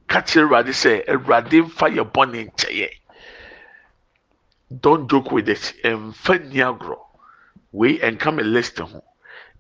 Ka 0.07 0.20
kyerɛ 0.20 0.44
awurade 0.44 0.72
sɛ 0.72 1.07
awurade 1.09 1.62
mfa 1.62 1.88
yɛ 1.88 2.02
bɔ 2.12 2.30
ne 2.30 2.44
nkyɛn 2.44 2.90
don't 4.80 5.09
joke 5.09 5.30
with 5.30 5.48
it. 5.48 5.74
Mfa 5.85 6.38
ni 6.50 6.59
agorɔ. 6.61 6.98
Wei 7.72 7.98
nka 7.98 8.35
me 8.35 8.42
list 8.42 8.78
ho 8.78 9.02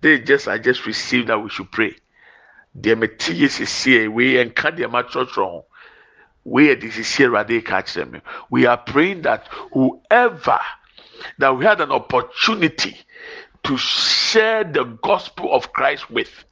is 0.04 0.26
just 0.26 0.48
i 0.48 0.58
just 0.58 0.86
received 0.86 1.28
that 1.28 1.38
we 1.42 1.48
should 1.50 1.70
pray 1.70 1.94
deɛ 2.78 2.98
mete 2.98 3.32
yɛ 3.32 3.48
sisi 3.48 4.08
wei 4.08 4.44
nka 4.44 4.76
deɛ 4.76 4.90
ma 4.90 5.02
twerɛtwerɛ 5.02 5.50
ho 5.50 5.64
wei 6.44 6.66
yɛ 6.68 6.80
de 6.80 6.88
sisi 6.90 8.10
me 8.12 8.20
we 8.50 8.66
are 8.66 8.78
praying 8.78 9.22
that 9.22 9.48
whoever 9.72 10.60
that 11.38 11.56
we 11.56 11.64
had 11.64 11.80
an 11.80 11.90
opportunity 11.92 12.96
to 13.64 13.76
share 13.76 14.64
the 14.64 14.84
gospel 14.84 15.52
of 15.52 15.72
Christ 15.72 16.10
with. 16.10 16.44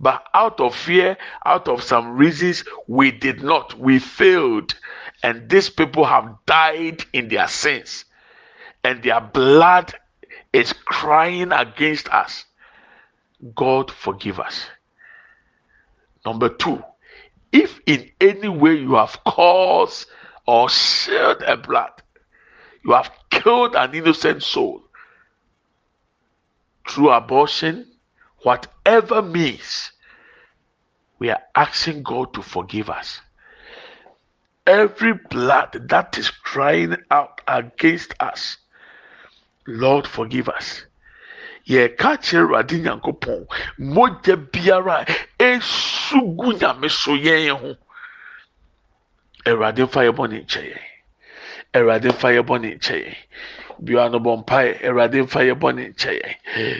But 0.00 0.24
out 0.34 0.60
of 0.60 0.74
fear, 0.74 1.16
out 1.44 1.68
of 1.68 1.82
some 1.82 2.16
reasons, 2.16 2.64
we 2.86 3.10
did 3.10 3.42
not. 3.42 3.78
We 3.78 3.98
failed. 3.98 4.74
And 5.22 5.48
these 5.48 5.70
people 5.70 6.04
have 6.04 6.36
died 6.46 7.04
in 7.12 7.28
their 7.28 7.48
sins. 7.48 8.04
And 8.82 9.02
their 9.02 9.20
blood 9.20 9.94
is 10.52 10.72
crying 10.72 11.52
against 11.52 12.08
us. 12.08 12.44
God 13.54 13.90
forgive 13.90 14.40
us. 14.40 14.66
Number 16.24 16.48
two, 16.48 16.82
if 17.52 17.78
in 17.86 18.10
any 18.20 18.48
way 18.48 18.74
you 18.74 18.94
have 18.94 19.18
caused 19.24 20.06
or 20.46 20.68
shed 20.68 21.42
a 21.42 21.56
blood, 21.56 21.92
you 22.84 22.92
have 22.92 23.10
killed 23.30 23.74
an 23.74 23.94
innocent 23.94 24.42
soul 24.42 24.82
through 26.88 27.10
abortion, 27.10 27.86
whatever 28.42 29.22
means, 29.22 29.92
we 31.18 31.30
are 31.30 31.42
asking 31.54 32.02
God 32.02 32.34
to 32.34 32.42
forgive 32.42 32.90
us. 32.90 33.20
Every 34.66 35.14
blood 35.30 35.88
that 35.88 36.16
is 36.18 36.30
crying 36.30 36.96
out 37.10 37.40
against 37.46 38.14
us, 38.20 38.56
Lord, 39.66 40.06
forgive 40.06 40.48
us. 40.48 40.84
Yɛka 41.66 42.16
kyerɛ 42.22 42.44
awurade 42.44 42.76
nyankopɔn 42.80 43.46
mogya 43.78 44.36
biara 44.36 45.04
a 45.04 45.04
esu 45.38 46.20
gu 46.36 46.52
nyame 46.58 46.88
so 46.90 47.12
yɛn 47.12 47.50
ho. 47.60 47.76
Awurade 49.46 49.82
mfa 49.84 50.04
yɛ 50.06 50.12
bɔ 50.16 50.28
ne 50.30 50.40
nkyɛ 50.42 50.62
yɛn 50.70 50.84
awurade 51.74 52.08
mfa 52.08 52.28
yɛ 52.36 52.42
bɔ 52.42 52.60
ne 52.60 52.74
nkyɛ 52.76 53.16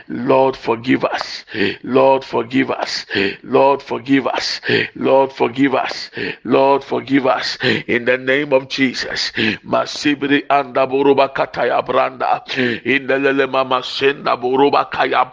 lord 0.08 0.56
forgive 0.56 1.04
us. 1.04 1.44
Lord 1.82 2.24
forgive 2.24 2.70
us. 2.70 3.06
Lord 3.42 3.82
forgive 3.82 4.26
us. 4.26 4.60
Lord 4.94 5.32
forgive 5.32 5.74
us. 5.74 6.10
Lord 6.44 6.84
forgive 6.84 7.26
us. 7.26 7.58
In 7.86 8.04
the 8.04 8.18
name 8.18 8.52
of 8.52 8.68
jesus. 8.68 9.32
Masibri 9.64 10.44
anda 10.50 10.86
branda. 10.86 12.42
In 12.84 13.06
the 13.06 13.18
lele 13.18 13.46
mama 13.46 13.82
senda 13.82 14.36
kaya 14.90 15.24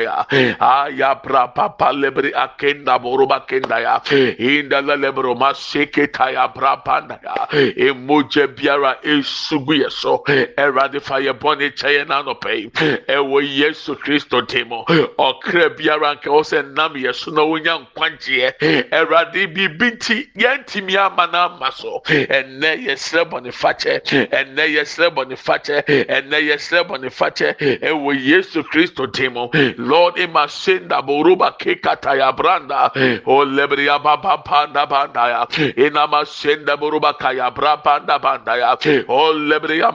ya 0.00 0.24
aya 0.60 1.14
brapa 1.22 1.92
lebri 1.92 2.32
akenda 2.32 2.98
kenda 3.46 3.80
ya 3.80 4.00
in 4.38 4.68
the 4.68 4.82
lele 4.82 5.12
bro 5.12 5.34
maseke 5.34 6.06
brabanda 6.54 7.18
ya 7.22 7.48
emoje 7.76 8.46
biara 8.46 8.96
esugu 9.02 9.74
yeso 9.74 10.22
awurade 10.90 11.02
fa 11.02 11.20
yɛ 11.20 11.32
bɔne 11.32 11.70
kyɛ 11.74 11.90
yɛn 11.96 12.08
n'anɔpɛ 12.08 13.06
ɛwɔ 13.08 13.56
yesu 13.56 13.94
kristo 13.96 14.40
dim 14.46 14.68
ɔkra 14.70 15.76
biara 15.76 16.14
nka 16.14 16.30
wɔ 16.30 16.74
nam 16.74 16.94
yɛ 16.94 17.14
so 17.14 17.30
na 17.30 17.42
wonya 17.42 17.78
nkwagyeɛ 17.78 18.90
awurade 18.92 19.54
biribi 19.54 19.90
nti 19.96 20.28
yɛntumi 20.36 20.96
ama 20.96 21.26
no 21.32 21.38
ama 21.38 21.72
so 21.72 22.02
ɛnɛ 22.06 22.86
yɛsrɛ 22.86 23.24
bɔne 23.30 23.52
fakyɛ 23.52 24.02
ɛnɛ 24.30 24.64
yɛsrɛ 24.76 25.14
bɔne 25.14 25.36
fakyɛ 25.36 25.84
ɛnɛ 26.06 26.38
yɛsrɛ 26.48 26.84
bɔne 26.86 27.10
fakyɛ 27.10 27.80
ɛwɔ 27.80 28.24
yesu 28.24 28.62
kristo 28.64 29.06
dim 29.06 29.34
lord 29.78 30.18
ima 30.18 30.48
senda 30.48 31.02
boruba 31.02 31.56
kekata 31.58 32.16
ya 32.16 32.32
branda. 32.32 32.90
O 33.26 33.44
lebri 33.44 33.86
ya 33.86 33.98
baba 33.98 34.38
panda 34.38 34.86
banda 34.86 35.28
ya. 35.28 35.46
Inama 35.76 36.26
senda 36.26 36.76
boruba 36.76 37.16
kaya 37.18 37.50
bra 37.50 37.76
panda 37.76 38.18
banda 38.18 38.56
ya. 38.56 38.76
O 39.08 39.32
lebri 39.32 39.78
ya 39.78 39.90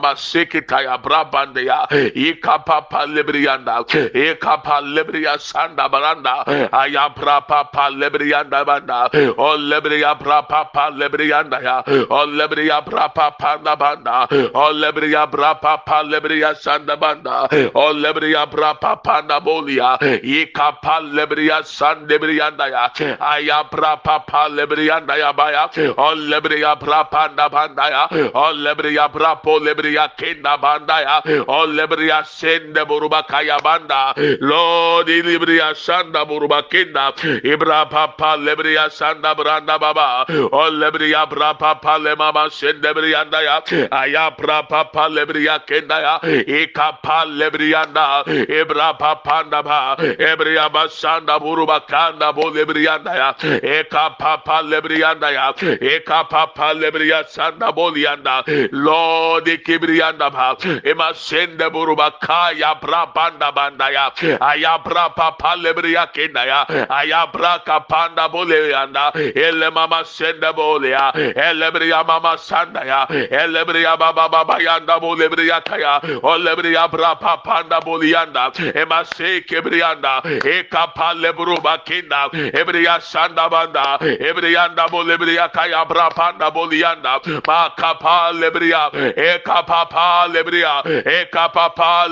masekita 0.86 0.92
ya 0.92 0.98
brabande 0.98 1.64
ya 1.64 1.88
ikapa 2.14 3.06
lebrianda 3.06 3.84
ikapa 4.14 4.80
lebria 4.80 5.38
sanda 5.38 5.88
baranda 5.88 6.44
aya 6.72 7.08
brapa 7.10 7.90
lebrianda 7.90 8.64
banda 8.64 9.10
o 9.38 9.56
lebria 9.56 10.14
brapa 10.14 10.90
lebrianda 10.96 11.60
ya 11.62 11.82
o 12.10 12.26
lebria 12.26 12.80
brapa 12.84 13.30
panda 13.38 13.76
banda 13.76 14.26
o 14.54 14.72
lebria 14.72 15.26
brapa 15.26 16.02
lebria 16.04 16.54
sanda 16.54 16.96
banda 16.96 17.48
o 17.74 17.92
lebria 17.92 18.46
brapa 18.46 18.96
panda 19.02 19.40
bolia 19.40 19.98
ikapa 20.22 21.00
lebria 21.12 21.64
sande 21.64 22.18
brianda 22.18 22.68
ya 22.68 22.90
aya 23.20 23.64
brapa 23.70 24.48
lebrianda 24.50 25.16
ya 25.18 25.32
baya 25.32 25.68
o 25.98 26.14
lebria 26.14 26.76
brapa 26.76 27.28
banda 27.50 27.90
ya 27.90 28.08
o 28.34 28.52
lebria 28.52 29.08
brapa 29.08 29.58
lebria 29.60 30.08
kenda 30.16 30.56
banda 30.60 30.75
bandaya 30.78 31.22
olebria 31.48 32.20
oh, 32.20 32.24
sende 32.24 32.84
buruba 32.86 33.26
kaya 33.26 33.58
banda. 33.62 34.14
Lord 34.40 35.08
ilibria 35.08 35.74
sanda 35.74 36.24
buruba 36.26 36.62
kinda. 36.70 37.12
Ibra 37.42 37.90
papa 37.90 38.36
lebria 38.38 38.90
sanda 38.90 39.34
branda 39.34 39.78
baba. 39.78 40.24
Oh, 40.28 40.48
olebria 40.50 41.28
bra 41.28 41.54
papa 41.54 41.98
le 41.98 42.16
mama 42.16 42.48
sende 42.50 42.92
brianda 42.94 43.42
ya 43.42 43.60
aya 43.92 44.30
bra 44.36 44.62
papa 44.62 45.08
lebria 45.08 45.60
kenda 45.66 46.00
ya 46.00 46.20
ikapa 46.20 47.24
lebrianda. 47.26 48.24
Ibra 48.26 48.98
papa 48.98 49.44
ba 49.62 49.96
ebria 49.98 50.68
basanda 50.70 51.38
buruba 51.40 51.80
kanda 51.86 52.32
bo 52.32 52.50
lebrianda 52.50 53.14
ya 53.14 53.34
eka 53.62 54.16
papa 54.18 54.62
lebrianda 54.62 55.30
ya 55.32 55.52
eka 55.80 56.28
papa 56.28 56.74
lebria 56.74 57.24
sanda 57.28 57.72
bolianda 57.72 58.44
lord 58.72 59.46
kibrianda 59.64 60.30
ba 60.32 60.56
ema 60.84 61.14
sende 61.14 61.70
buruba 61.70 62.10
kaya 62.20 62.74
bra 62.80 63.06
banda 63.14 63.52
banda 63.52 63.90
ya 63.90 64.10
ayabra 64.40 65.14
papa 65.14 65.56
lebriya 65.56 66.06
kenda 66.12 66.44
ya 66.46 66.66
ayabra 66.90 67.58
kapanda 67.64 68.28
bole 68.28 68.70
yanda 68.70 69.12
ele 69.14 69.70
mama 69.70 70.04
sende 70.04 70.52
bole 70.54 70.90
ya 70.90 71.12
elebriya 71.14 72.04
mama 72.06 72.36
sanda 72.38 72.84
ya 72.84 73.06
elebriya 73.30 73.96
baba 73.98 74.28
baba 74.28 74.58
yanda 74.60 74.98
bole 75.00 75.28
briya 75.28 75.60
kaya 75.64 76.00
olebriya 76.22 76.88
bra 76.90 77.14
papanda 77.16 77.80
bole 77.80 78.08
yanda 78.10 78.50
ema 78.74 79.04
se 79.04 79.40
kebriyanda 79.42 80.22
e 80.44 80.62
kapa 80.64 81.14
lebruba 81.14 81.78
kenda 81.84 82.28
ebriya 82.60 83.00
sanda 83.00 83.48
banda 83.48 83.98
ebriyanda 84.00 84.88
bole 84.90 85.16
briya 85.18 85.48
kaya 85.52 85.84
bra 85.84 86.08
panda 86.10 86.50
bole 86.50 86.76
yanda 86.78 87.20
ma 87.46 87.70
kapa 87.76 88.32
lebriya 88.32 88.90
e 89.16 89.38
kapa 89.44 89.86
pa 89.90 90.26
lebriya 90.28 90.55
e 90.62 91.26
kapapa 91.32 92.06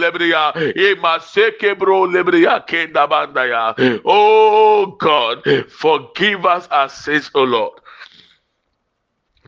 e 0.77 0.95
maseke 0.97 1.79
bro 1.79 2.07
kenda 2.67 4.03
oh 4.05 4.87
god 4.99 5.43
forgive 5.69 6.45
us 6.45 6.69
our 6.69 6.89
sins 6.89 7.31
oh 7.35 7.45
lord. 7.45 7.81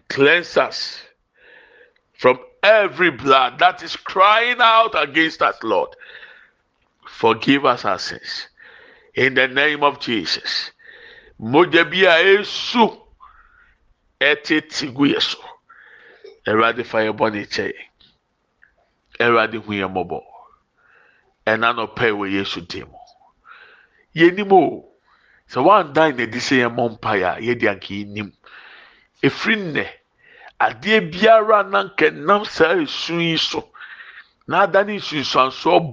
Cleanse 0.09 0.57
us 0.57 1.01
from 2.14 2.38
every 2.62 3.11
blood 3.11 3.59
that 3.59 3.82
is 3.82 3.97
crying 3.97 4.57
out 4.61 4.94
against 4.97 5.42
us 5.42 5.57
lord. 5.62 5.90
Forgive 7.09 7.64
us 7.64 7.84
our 7.84 7.99
sins. 7.99 8.49
In 9.14 9.34
the 9.34 9.49
name 9.49 9.82
of 9.82 10.01
jesus. 10.01 10.70
Esu 11.40 12.44
so 16.47 17.86
awurade 19.20 19.56
hu 19.56 19.72
yɛn 19.72 19.90
mmɔbɔ. 19.92 20.20
Ɛna 21.46 21.68
nɔpɛ 21.76 22.06
wɔ 22.18 22.30
yesu 22.32 22.60
dim 22.60 22.88
yɛnim 24.14 24.52
o 24.52 24.84
sɛ 25.48 25.62
wandan 25.62 26.16
na 26.16 26.22
edi 26.22 26.38
sɛ 26.38 26.54
yɛn 26.62 26.72
mmɔ 26.72 26.84
mpaeɛ 26.98 27.26
a 27.36 27.40
yɛde 27.40 27.66
anka 27.68 27.92
yɛnim 27.94 28.32
efiri 29.22 29.56
nnɛ 29.56 29.86
adeɛ 30.60 31.00
biara 31.12 31.62
na 31.62 31.84
nka 31.84 32.10
nam 32.10 32.44
saa 32.44 32.74
esu 32.74 33.20
yi 33.20 33.36
so 33.36 33.70
na 34.48 34.66
adane 34.66 34.98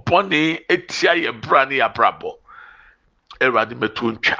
bɔne 0.06 0.66
etia 0.70 1.14
yɛ 1.16 1.32
bra 1.42 1.66
ne 1.66 1.76
yɛ 1.78 1.86
abrabɔ. 1.90 2.32
Awurade 3.42 3.76
mɛto 3.76 4.12
ntwa. 4.14 4.40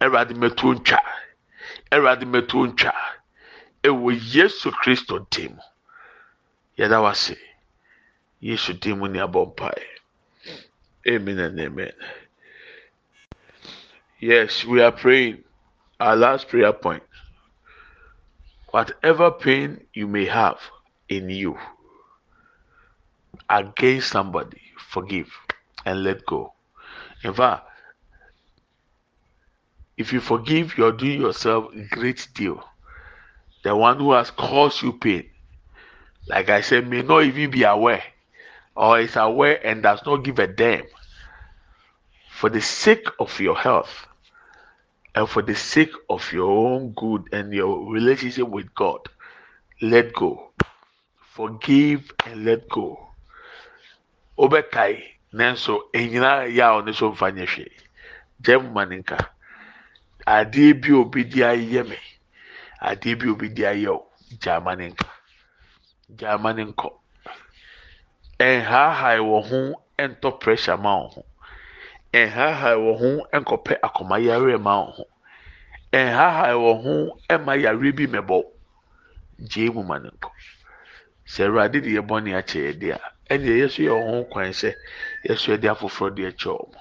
Awurade 0.00 0.34
mɛto 0.34 0.74
ntwa. 0.74 1.00
Awurade 1.92 2.24
mɛto 2.24 2.66
ntwa. 2.68 2.94
Ɛwɔ 3.82 4.08
yesu 4.34 4.70
kristo 4.70 5.26
dim 5.30 5.58
yɛda 6.78 7.02
wase. 7.02 7.36
Yesu 8.40 8.72
din 8.80 8.98
mu 8.98 9.06
ni 9.08 9.18
abɔ 9.18 9.52
mpae 9.52 9.84
amen 11.06 11.38
and 11.38 11.60
amen. 11.60 11.92
Yes 14.18 14.64
we 14.64 14.82
are 14.82 14.92
praying. 14.92 15.44
Our 15.98 16.16
last 16.16 16.48
prayer 16.48 16.72
point. 16.72 17.02
Whatever 18.70 19.30
pain 19.30 19.84
you 19.92 20.06
may 20.06 20.26
have 20.26 20.58
in 21.08 21.28
you 21.28 21.58
against 23.48 24.10
somebody 24.10 24.60
forgive 24.90 25.30
and 25.84 26.04
let 26.04 26.24
go. 26.26 26.52
In 27.24 27.34
fact 27.34 27.66
if 29.96 30.12
you 30.12 30.20
forgive 30.20 30.78
you're 30.78 30.92
doing 30.92 31.20
yourself 31.20 31.72
a 31.74 31.82
great 31.94 32.28
deal. 32.34 32.62
The 33.62 33.76
one 33.76 33.98
who 33.98 34.12
has 34.12 34.30
caused 34.30 34.82
you 34.82 34.94
pain 34.94 35.26
like 36.28 36.48
i 36.48 36.60
said 36.60 36.88
may 36.88 37.02
not 37.02 37.24
even 37.24 37.50
be 37.50 37.62
aware 37.64 38.02
or 38.80 39.00
is 39.00 39.16
aware 39.16 39.64
and 39.66 39.82
does 39.84 40.00
not 40.06 40.24
give 40.24 40.40
a 40.40 40.46
damn 40.48 40.86
for 42.30 42.50
the 42.50 42.62
sake 42.62 43.06
of 43.20 43.38
your 43.40 43.56
health 43.56 44.06
and 45.14 45.28
for 45.28 45.42
the 45.42 45.54
sake 45.54 45.92
of 46.08 46.32
your 46.32 46.50
own 46.50 46.92
good 46.96 47.24
and 47.32 47.52
your 47.52 47.92
relationship 47.92 48.48
with 48.48 48.74
God, 48.74 49.00
let 49.82 50.14
go. 50.14 50.52
Forgive 51.34 52.10
and 52.26 52.44
let 52.46 52.68
go. 52.70 52.98
Obekai, 54.38 55.02
nanso 55.34 55.80
enyina 55.94 56.46
ya 56.54 56.72
ɔne 56.80 56.94
so 56.94 57.12
mfa 57.12 57.30
nyɛ 57.32 57.46
hwee. 57.48 57.72
Gyɛm 58.42 58.72
ma 58.72 58.84
ne 58.86 58.96
nka. 59.02 59.18
Adeɛ 60.26 60.80
bi 60.82 60.92
obi 60.92 61.24
di 61.24 61.40
ayɛ 61.40 61.88
me. 61.88 61.98
Adeɛ. 62.82 63.18
Ɛnhaahaa 68.48 69.20
wɔ 69.30 69.38
ho 69.48 69.58
ɛntɔ 70.02 70.28
pressure 70.40 70.76
ma 70.78 70.92
wo 71.00 71.08
ho. 71.14 71.22
Ɛnhaahaa 72.20 72.76
wɔ 72.84 72.92
ho 73.00 73.08
ɛnkɔpɛ 73.36 73.74
akɔmayare 73.86 74.56
ma 74.66 74.74
wo 74.80 74.90
ho. 74.96 75.04
Ɛnhaahaa 75.92 76.54
wɔ 76.64 76.72
ho 76.82 76.94
ɛma 77.28 77.52
yare 77.62 77.92
bi 77.92 78.06
mɛbɔ. 78.06 78.38
Gye 79.50 79.68
mu 79.74 79.82
ma 79.82 79.98
ne 79.98 80.08
nkɔ. 80.08 80.30
Sɛ 81.32 81.40
Awurade 81.46 81.82
de 81.84 81.90
yɛ 81.96 82.02
bɔne 82.08 82.30
akyɛ 82.40 82.60
yɛ 82.66 82.72
de 82.80 82.88
ɛnna 83.30 83.52
yɛ 83.60 83.66
so 83.70 83.82
yɛ 83.82 83.92
wɔn 83.92 84.10
ho 84.10 84.24
kwan 84.24 84.50
sɛ 84.60 84.74
yɛ 85.26 85.36
so 85.38 85.52
yɛde 85.52 85.68
afoforɔ 85.72 86.14
de 86.16 86.22
akyɛ 86.30 86.50
wɔn. 86.56 86.74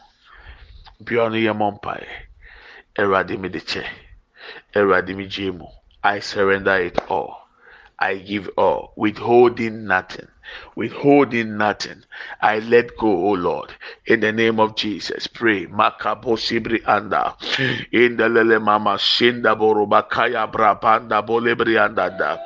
Bia 1.03 1.30
no 1.30 1.36
yɛ 1.36 1.53
mɔ 1.60 1.68
mpaeɛ. 1.76 2.07
Awurade 2.99 3.38
me 3.38 3.49
de 3.49 3.60
kyɛ. 3.60 3.84
Awurade 4.76 5.14
me 5.16 5.28
gye 5.28 5.51
mu. 5.51 5.68
I 6.03 6.20
surrender 6.20 6.78
it 6.78 6.97
all. 7.10 7.49
I 7.99 8.16
give 8.16 8.49
all, 8.55 8.93
withholding 8.95 9.86
nothing. 9.86 10.30
Withholding 10.75 11.57
nothing. 11.57 12.03
I 12.41 12.59
let 12.59 12.97
go, 12.97 13.07
oh 13.07 13.33
Lord, 13.33 13.73
in 14.05 14.21
the 14.21 14.31
name 14.31 14.59
of 14.59 14.75
Jesus. 14.75 15.27
Pray. 15.27 15.67
Makabo 15.67 16.37
sibri 16.37 16.81
anda. 16.87 17.35
In 17.91 18.17
the 18.17 18.29
lele 18.29 18.59
mama 18.59 18.97
shinda 18.97 19.55
boruba 19.55 20.09
kaya 20.09 20.47
brabanda 20.47 21.25
bolebri 21.25 21.77
anda 21.77 22.09
da. 22.09 22.37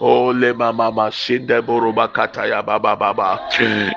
Oh 0.00 0.30
le 0.30 0.54
mama 0.54 1.10
shinda 1.10 1.62
boruba 1.62 2.12
kataya 2.12 2.64
baba 2.64 2.96
baba. 2.96 3.48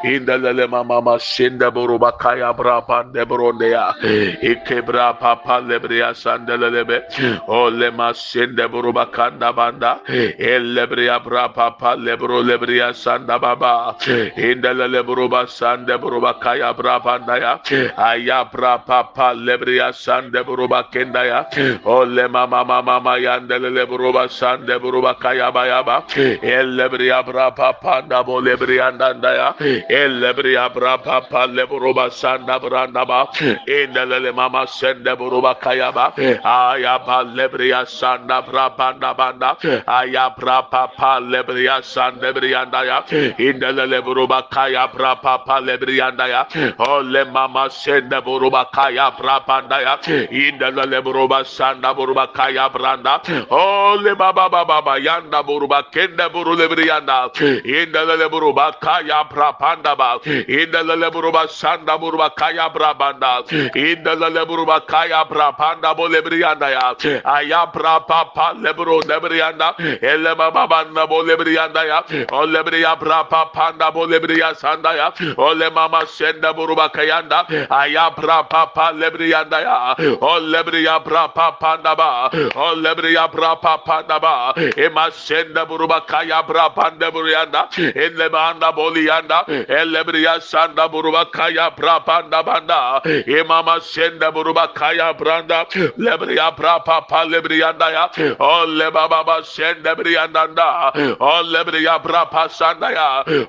In 0.03 0.25
the 0.25 0.37
lele 0.37 0.67
mama 0.67 1.17
shinda 1.17 1.71
boruba 1.71 2.17
kaya 2.17 2.53
brabanda 2.53 3.25
brondea. 3.25 3.93
Ikebra 4.41 5.19
papa 5.19 5.61
lebria 5.61 6.13
sandelebe. 6.13 7.03
Oh 7.47 7.67
le 7.69 7.91
ma 7.91 8.11
shinda 8.11 8.67
boruba 8.67 9.11
kanda 9.11 9.53
banda. 9.53 10.01
El 10.07 10.75
lebria 10.75 11.23
bra 11.23 11.47
papa 11.49 11.95
lebro 11.97 12.41
lebria 12.43 12.93
sanda 12.93 13.38
baba 13.39 13.95
indele 14.37 14.87
lebruba 14.87 15.47
sande 15.47 15.97
bruba 15.97 16.39
kaya 16.39 16.73
brabanda 16.73 17.35
ya 17.39 17.53
aya 17.97 18.45
brapa 18.51 19.33
lebria 19.33 19.93
sande 19.93 20.43
bruba 20.43 20.83
kenda 20.91 21.23
ya 21.25 21.39
ole 21.85 22.27
mama 22.27 22.63
mama 22.65 22.81
mama 22.81 23.17
yandele 23.17 23.69
lebruba 23.69 24.29
sande 24.29 24.79
bruba 24.79 25.15
kaya 25.19 25.51
bayaba 25.51 26.03
el 26.43 26.75
lebria 26.77 27.23
brapa 27.23 27.73
panda 27.81 28.23
bo 28.23 28.39
lebria 28.41 28.91
ndanda 28.91 29.31
ya 29.33 29.49
el 29.89 30.19
lebria 30.19 30.69
brapa 30.69 31.21
pa 31.29 31.45
lebruba 31.47 32.09
sanda 32.11 32.59
branda 32.59 33.05
ba 33.05 33.27
indele 33.67 34.19
le 34.19 34.31
mama 34.31 34.65
sende 34.67 35.15
bruba 35.15 35.55
kaya 35.59 35.91
ba 35.91 36.13
aya 36.43 36.99
ba 37.05 37.23
lebria 37.23 37.85
sanda 37.85 38.41
brapa 38.41 38.93
banda 39.17 39.55
aya 39.87 40.29
brapa 40.37 40.91
pa 40.97 41.19
lebria 41.19 41.81
sande 41.83 42.33
brianda 42.33 42.83
ya 42.85 42.99
indele 43.37 44.01
buruba 44.01 44.43
kaya 44.49 44.87
brapa 44.87 45.43
pa 45.45 45.59
lebrianda 45.59 46.27
ya 46.27 46.45
ole 46.79 47.23
mama 47.25 47.69
sende 47.69 48.21
buruba 48.21 48.65
kaya 48.71 49.11
brapa 49.17 49.63
ya 49.81 49.97
indele 50.31 51.01
buruba 51.03 51.43
sanda 51.45 51.93
buruba 51.93 52.27
kaya 52.33 52.69
branda 52.69 53.21
ole 53.49 54.15
baba 54.15 54.49
baba 54.49 54.97
yanda 54.99 55.43
buruba 55.43 55.83
kende 55.91 56.29
buru 56.31 56.55
lebrianda 56.55 57.29
indele 57.65 58.29
buruba 58.29 58.71
kaya 58.79 59.23
brapanda 59.29 59.95
ba 59.97 60.19
indele 60.25 61.09
buruba 61.11 61.47
sanda 61.47 61.97
buruba 61.97 62.29
kaya 62.35 62.69
brabanda 62.69 63.43
indele 63.75 64.45
buruba 64.45 64.81
kaya 64.87 65.25
brapanda 65.25 65.95
bo 65.95 66.07
lebrianda 66.07 66.69
ya 66.69 66.95
aya 67.25 67.65
brapa 67.73 68.31
pa 68.33 68.53
lebro 68.53 69.01
lebrianda 69.01 69.75
ele 70.01 70.35
baba 70.35 70.67
baba 70.67 71.07
bo 71.07 71.23
lebrianda 71.23 71.83
ya 71.85 72.03
ole 72.31 72.59
lebriya 72.59 72.95
brapa 72.99 73.18
panda 73.23 73.91
bolebriya 73.91 74.55
sanda 74.55 74.93
ya. 74.95 75.11
Ole 75.37 75.69
mama 75.69 76.05
senda 76.07 76.53
buruba 76.53 76.89
kayanda. 76.89 77.45
Aya 77.69 78.11
bra 78.15 78.43
papa 78.43 78.91
lebriyanda 78.93 79.59
ya. 79.61 79.95
O 80.21 80.39
lebriya 80.39 81.03
bra 81.03 81.27
papa 81.27 81.77
ba. 81.83 82.29
O 82.55 82.75
lebriya 82.75 83.27
bra 83.31 83.55
papa 83.55 84.03
ba. 84.21 84.53
Ema 84.77 85.11
senda 85.11 85.65
buruba 85.65 86.01
kaya 86.07 86.43
bra 86.43 86.69
panda 86.69 87.11
buriyanda 87.11 87.69
elle 87.95 88.29
banda 88.29 88.71
boliyanda 88.71 89.45
elle 89.67 90.41
sanda 90.41 90.87
buruba 90.87 91.25
kaya 91.31 91.71
bra 91.77 91.99
panda 91.99 92.43
banda. 92.43 93.01
İmama 93.27 93.79
senda 93.81 94.31
buruba 94.31 94.73
kaya 94.73 95.13
branda 95.13 95.65
lebriya 95.97 96.51
bra 96.57 96.79
papa 96.79 97.25
lebriyanda 97.25 97.89
ya. 97.91 98.09
O 98.39 98.65
le 98.65 98.91
baba 98.91 99.43
senda 99.43 99.95
briyanda 99.95 100.91
o 101.19 101.43
lebriya 101.43 101.99
bra 102.03 102.25
pasanda 102.25 102.91
ya 102.91 102.98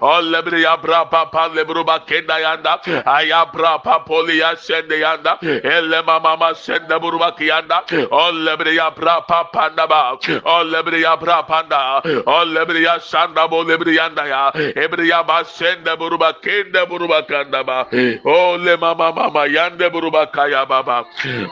o 0.01 0.21
lebriya 0.33 0.77
bra 0.83 1.05
papa 1.05 1.49
lebruba 1.55 1.99
kenda 2.07 2.39
yanda 2.41 2.79
ayabra 3.07 3.79
papolia 3.83 4.57
sende 4.57 4.99
yanda 5.01 5.39
elle 5.43 6.03
mama 6.07 6.55
sende 6.55 6.95
buruba 7.01 7.33
kiyanda 7.39 7.83
o 8.11 8.33
lebriya 8.33 8.91
bra 8.97 9.21
papa 9.21 9.71
naba 9.77 10.19
o 10.45 10.65
lebriya 10.65 11.17
bra 11.21 11.43
panda 11.43 12.01
o 12.27 12.45
lebriya 12.45 13.01
sanda 13.01 13.49
bo 13.49 13.63
lebriyanda 13.65 14.25
ya 14.33 14.43
ebriya 14.85 15.23
ba 15.27 15.45
sende 15.45 15.97
buruba 15.99 16.33
kende 16.43 16.87
buruba 16.89 17.23
kanda 17.27 17.63
ba 17.65 17.87
o 18.25 18.57
le 18.57 18.77
mama 18.77 19.13
mama 19.13 19.47
yande 19.47 19.87
buruba 19.91 20.27
kaya 20.33 20.67
baba 20.67 21.05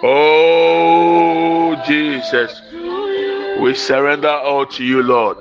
oh 0.03 1.77
Jesus 1.87 2.53
we 3.61 3.75
surrender 3.75 4.29
all 4.31 4.67
to 4.67 4.85
you 4.85 5.03
lord 5.03 5.37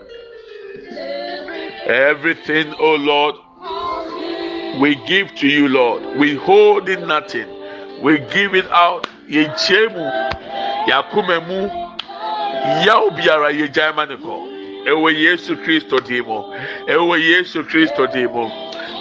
everything 1.86 2.74
oh 2.80 2.96
lord 2.96 3.36
we 4.80 4.96
give 5.08 5.34
to 5.36 5.48
you, 5.48 5.68
Lord. 5.70 6.18
We 6.20 6.36
hold 6.36 6.88
in 6.88 7.08
nothing. 7.08 7.48
We 8.04 8.20
give 8.20 8.54
it 8.54 8.70
out. 8.70 9.08
Yɛnkyɛn 9.28 9.92
mu, 9.92 10.06
yɛakoma 10.88 11.38
mu, 11.48 11.68
yaw 12.86 13.10
biara 13.10 13.52
yɛgyan 13.52 13.96
ma 13.96 14.06
ne 14.06 14.16
kɔ. 14.16 14.86
Ɛwɔ 14.88 15.10
Yesu 15.18 15.56
Kristo 15.64 16.00
di 16.00 16.22
mu. 16.22 16.44
Ɛwɔ 16.88 17.20
Yesu 17.20 17.64
Kristo 17.64 18.06
di 18.14 18.28
mu. 18.28 18.48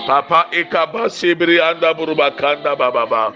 Papa 0.07 0.47
ikaba 0.51 1.11
sibiri 1.11 1.61
anda 1.61 1.95
buruba 1.95 2.31
kanda 2.37 2.75
bababa. 2.75 3.35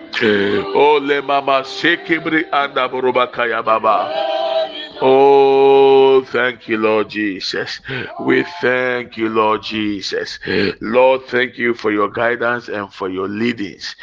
Ole 0.75 1.21
mama 1.23 1.63
sekibri 1.63 2.45
anda 2.53 2.89
buruba 2.89 3.31
kaya 3.31 3.63
baba. 3.63 4.11
Oh, 5.01 6.23
thank 6.25 6.69
you, 6.69 6.77
Lord 6.79 7.09
Jesus. 7.11 7.81
We 8.21 8.45
thank 8.61 9.17
you, 9.17 9.29
Lord 9.29 9.63
Jesus. 9.63 10.39
Lord, 10.81 11.23
thank 11.27 11.59
you 11.59 11.75
for 11.75 11.91
your 11.91 12.11
guidance 12.11 12.69
and 12.69 12.93
for 12.93 13.09
your 13.09 13.29
leadings. 13.29 13.97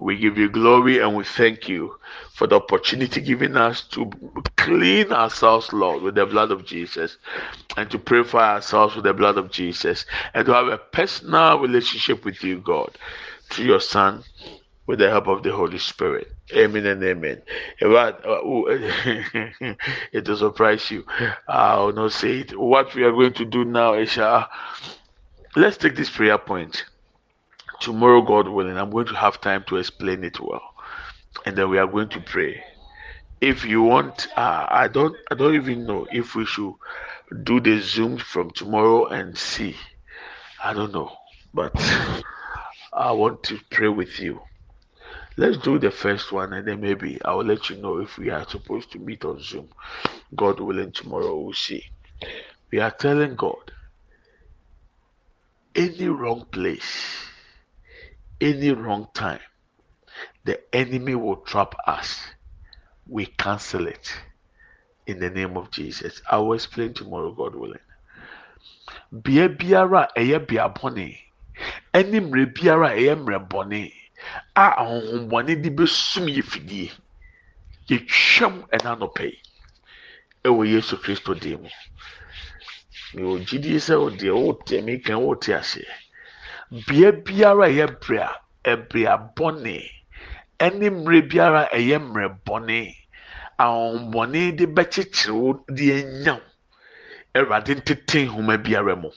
We 0.00 0.16
give 0.16 0.38
you 0.38 0.48
glory 0.48 1.00
and 1.00 1.16
we 1.16 1.24
thank 1.24 1.68
you 1.68 1.96
for 2.34 2.46
the 2.46 2.56
opportunity 2.56 3.20
given 3.20 3.56
us 3.56 3.82
to 3.88 4.10
clean 4.56 5.12
ourselves, 5.12 5.72
Lord, 5.72 6.02
with 6.02 6.14
the 6.14 6.24
blood 6.26 6.50
of 6.52 6.64
Jesus 6.64 7.16
and 7.76 7.90
to 7.90 7.98
purify 7.98 8.54
ourselves 8.54 8.94
with 8.94 9.04
the 9.04 9.14
blood 9.14 9.38
of 9.38 9.50
Jesus 9.50 10.06
and 10.34 10.46
to 10.46 10.54
have 10.54 10.68
a 10.68 10.78
personal 10.78 11.58
relationship 11.58 12.24
with 12.24 12.42
you, 12.44 12.58
God, 12.60 12.96
through 13.50 13.66
your 13.66 13.80
Son 13.80 14.22
with 14.88 14.98
the 14.98 15.10
help 15.10 15.28
of 15.28 15.42
the 15.42 15.52
Holy 15.52 15.78
Spirit. 15.78 16.28
Amen 16.56 16.86
and 16.86 17.04
amen. 17.04 17.42
But, 17.78 18.24
uh, 18.26 18.40
it 20.12 20.26
will 20.26 20.36
surprise 20.36 20.90
you. 20.90 21.04
I 21.46 21.76
will 21.78 21.92
not 21.92 22.12
say 22.12 22.38
it. 22.38 22.58
What 22.58 22.94
we 22.94 23.04
are 23.04 23.12
going 23.12 23.34
to 23.34 23.44
do 23.44 23.66
now 23.66 23.92
is 23.94 24.16
uh, 24.16 24.46
let's 25.54 25.76
take 25.76 25.94
this 25.94 26.08
prayer 26.08 26.38
point. 26.38 26.86
Tomorrow, 27.80 28.22
God 28.22 28.48
willing, 28.48 28.78
I'm 28.78 28.90
going 28.90 29.06
to 29.06 29.14
have 29.14 29.40
time 29.40 29.62
to 29.68 29.76
explain 29.76 30.24
it 30.24 30.40
well, 30.40 30.62
and 31.46 31.56
then 31.56 31.70
we 31.70 31.78
are 31.78 31.86
going 31.86 32.08
to 32.08 32.20
pray. 32.20 32.64
If 33.40 33.64
you 33.64 33.82
want, 33.82 34.26
uh, 34.36 34.66
I 34.68 34.88
don't, 34.88 35.14
I 35.30 35.36
don't 35.36 35.54
even 35.54 35.86
know 35.86 36.06
if 36.10 36.34
we 36.34 36.44
should 36.44 36.72
do 37.44 37.60
the 37.60 37.78
Zoom 37.80 38.16
from 38.16 38.50
tomorrow 38.50 39.06
and 39.06 39.38
see. 39.38 39.76
I 40.64 40.72
don't 40.72 40.92
know, 40.92 41.12
but 41.54 41.72
I 42.92 43.12
want 43.12 43.44
to 43.44 43.60
pray 43.70 43.88
with 43.88 44.18
you 44.18 44.40
Let's 45.38 45.58
do 45.58 45.78
the 45.78 45.92
first 45.92 46.32
one 46.32 46.52
and 46.52 46.66
then 46.66 46.80
maybe 46.80 47.20
I'll 47.24 47.44
let 47.44 47.70
you 47.70 47.76
know 47.76 47.98
if 48.00 48.18
we 48.18 48.28
are 48.30 48.44
supposed 48.48 48.90
to 48.92 48.98
meet 48.98 49.24
on 49.24 49.40
Zoom. 49.40 49.68
God 50.34 50.58
willing, 50.58 50.90
tomorrow 50.90 51.38
we'll 51.38 51.52
see. 51.52 51.84
We 52.72 52.80
are 52.80 52.90
telling 52.90 53.36
God 53.36 53.70
any 55.76 56.08
wrong 56.08 56.44
place, 56.50 57.24
any 58.40 58.72
wrong 58.72 59.06
time 59.14 59.38
the 60.44 60.58
enemy 60.74 61.14
will 61.14 61.36
trap 61.36 61.74
us. 61.86 62.20
We 63.06 63.26
cancel 63.26 63.86
it 63.86 64.12
in 65.06 65.20
the 65.20 65.30
name 65.30 65.56
of 65.56 65.70
jesus. 65.70 66.20
I 66.28 66.38
will 66.38 66.54
explain 66.54 66.94
tomorrow 66.94 67.32
god 67.32 67.54
willing. 67.54 67.78
Biara 69.14 70.08
ɛyɛ 70.16 70.48
bea 70.48 70.68
bɔne 70.68 71.16
ɛne 71.94 72.54
biara 72.54 72.90
a 74.54 74.64
ahohombɔne 74.82 75.62
de 75.62 75.70
bɛsum 75.70 76.26
yɛ 76.28 76.42
fidie. 76.42 76.90
Yɛtwam 77.88 78.54
ɛna 78.74 78.90
anɔpɛ 78.94 79.24
yi 79.32 79.38
ɛwɔ 80.46 80.62
yesu 80.72 80.96
kristo 81.02 81.34
dim 81.34 81.62
mu. 81.62 81.70
Mewɔ 83.14 83.34
gyidie 83.46 83.78
sɛ 83.86 83.94
wodeɛ 84.02 84.32
wote 84.34 84.72
mi 84.84 84.98
kan 84.98 85.18
wote 85.20 85.48
aseɛ. 85.58 85.86
Bea 86.86 87.12
biara 87.12 87.64
a 87.66 87.70
ɛyɛ 87.70 87.86
brea 88.00 88.28
ɛbrea 88.64 89.34
bɔne. 89.36 89.76
Ɛne 90.60 90.86
mmerɛ 90.90 91.20
biara 91.30 91.62
a 91.72 91.76
ɛyɛ 91.78 91.96
mmerɛ 91.98 92.28
bɔne. 92.44 92.94
Ahohombɔne 93.58 94.56
de 94.56 94.66
bɛkyekyere 94.66 95.32
wo 95.32 95.64
de 95.68 95.84
anyaw. 96.02 96.40
Awurade 97.34 97.72
ntete 97.80 98.26
nhoma 98.26 98.56
biara 98.62 98.96
mu 98.96 99.10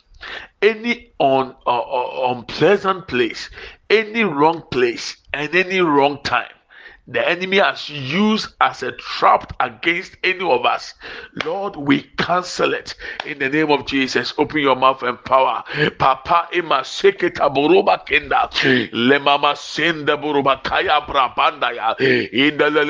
any 0.61 1.13
un, 1.19 1.55
uh, 1.65 1.79
uh, 1.79 2.33
unpleasant 2.35 3.07
place 3.07 3.49
any 3.89 4.23
wrong 4.23 4.63
place 4.71 5.17
and 5.33 5.55
any 5.55 5.79
wrong 5.79 6.21
time 6.23 6.51
the 7.11 7.27
enemy 7.27 7.57
has 7.57 7.89
used 7.89 8.53
as 8.61 8.83
a 8.83 8.91
trap 8.93 9.53
against 9.59 10.15
any 10.23 10.43
of 10.49 10.65
us. 10.65 10.93
Lord, 11.45 11.75
we 11.75 12.03
cancel 12.17 12.73
it 12.73 12.95
in 13.25 13.39
the 13.39 13.49
name 13.49 13.71
of 13.71 13.85
Jesus. 13.85 14.33
Open 14.37 14.61
your 14.61 14.75
mouth 14.75 15.03
and 15.03 15.23
power. 15.23 15.63
Papa 15.97 16.47
ima 16.53 16.83
kenda. 18.07 18.49
Senda 19.55 20.17
buruba 20.17 20.63
kaya 20.63 21.01
brabanda 21.01 21.75
ya. 21.75 21.95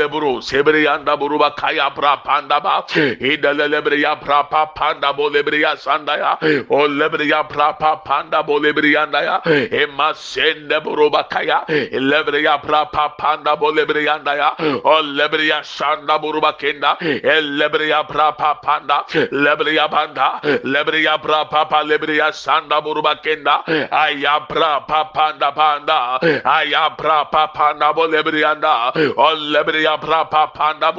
Buru 0.08 0.42
sebri 0.42 0.88
anda 0.88 1.18
buruba 1.18 1.56
kaya 1.56 1.90
brabanda 1.90 2.62
ba. 2.62 2.86
Bre 3.82 4.00
ya 4.00 4.16
brapa 4.16 4.76
panda 4.76 5.14
ya 5.60 5.76
sanda 5.76 6.18
ya. 6.18 6.38
O 6.70 6.88
lebre 6.88 7.28
ya 7.28 7.44
brapa 7.44 8.04
panda 8.06 8.44
bo 8.44 8.60
lebre 8.60 8.96
anda 8.96 9.22
ya. 9.24 9.42
Ema 9.46 10.14
senda 10.14 10.80
buruba 10.82 11.24
kaya. 11.30 11.66
Lebre 11.68 12.42
ya 12.44 12.58
brapa 12.58 13.18
panda 13.18 13.56
lebre 13.72 14.04
o 14.20 14.90
oh, 14.90 15.02
lebriya 15.02 15.64
shanda 15.64 16.20
buruba 16.20 16.54
kenda 16.58 16.98
el 17.02 17.20
eh, 17.22 17.42
lebriya 17.60 18.04
brapa 18.08 18.62
panda 18.62 19.06
banda 19.92 20.42
lebriya 20.64 21.18
brapa 21.22 21.70
pa 21.70 21.84
lebriya 21.84 22.32
shanda 22.34 22.82
buruba 22.82 23.16
kenda 23.24 23.64
eh, 23.68 23.88
aya 23.92 24.40
brapa 24.50 25.14
panda 25.14 25.52
panda 25.52 26.20
eh, 26.22 26.42
aya 26.46 26.90
brapa 26.98 27.54
panda 27.54 27.94
bo 27.94 28.08
lebriyanda 28.08 28.92
oh, 29.18 29.32
o 29.32 29.98
brapa 29.98 30.54
panda 30.54 30.92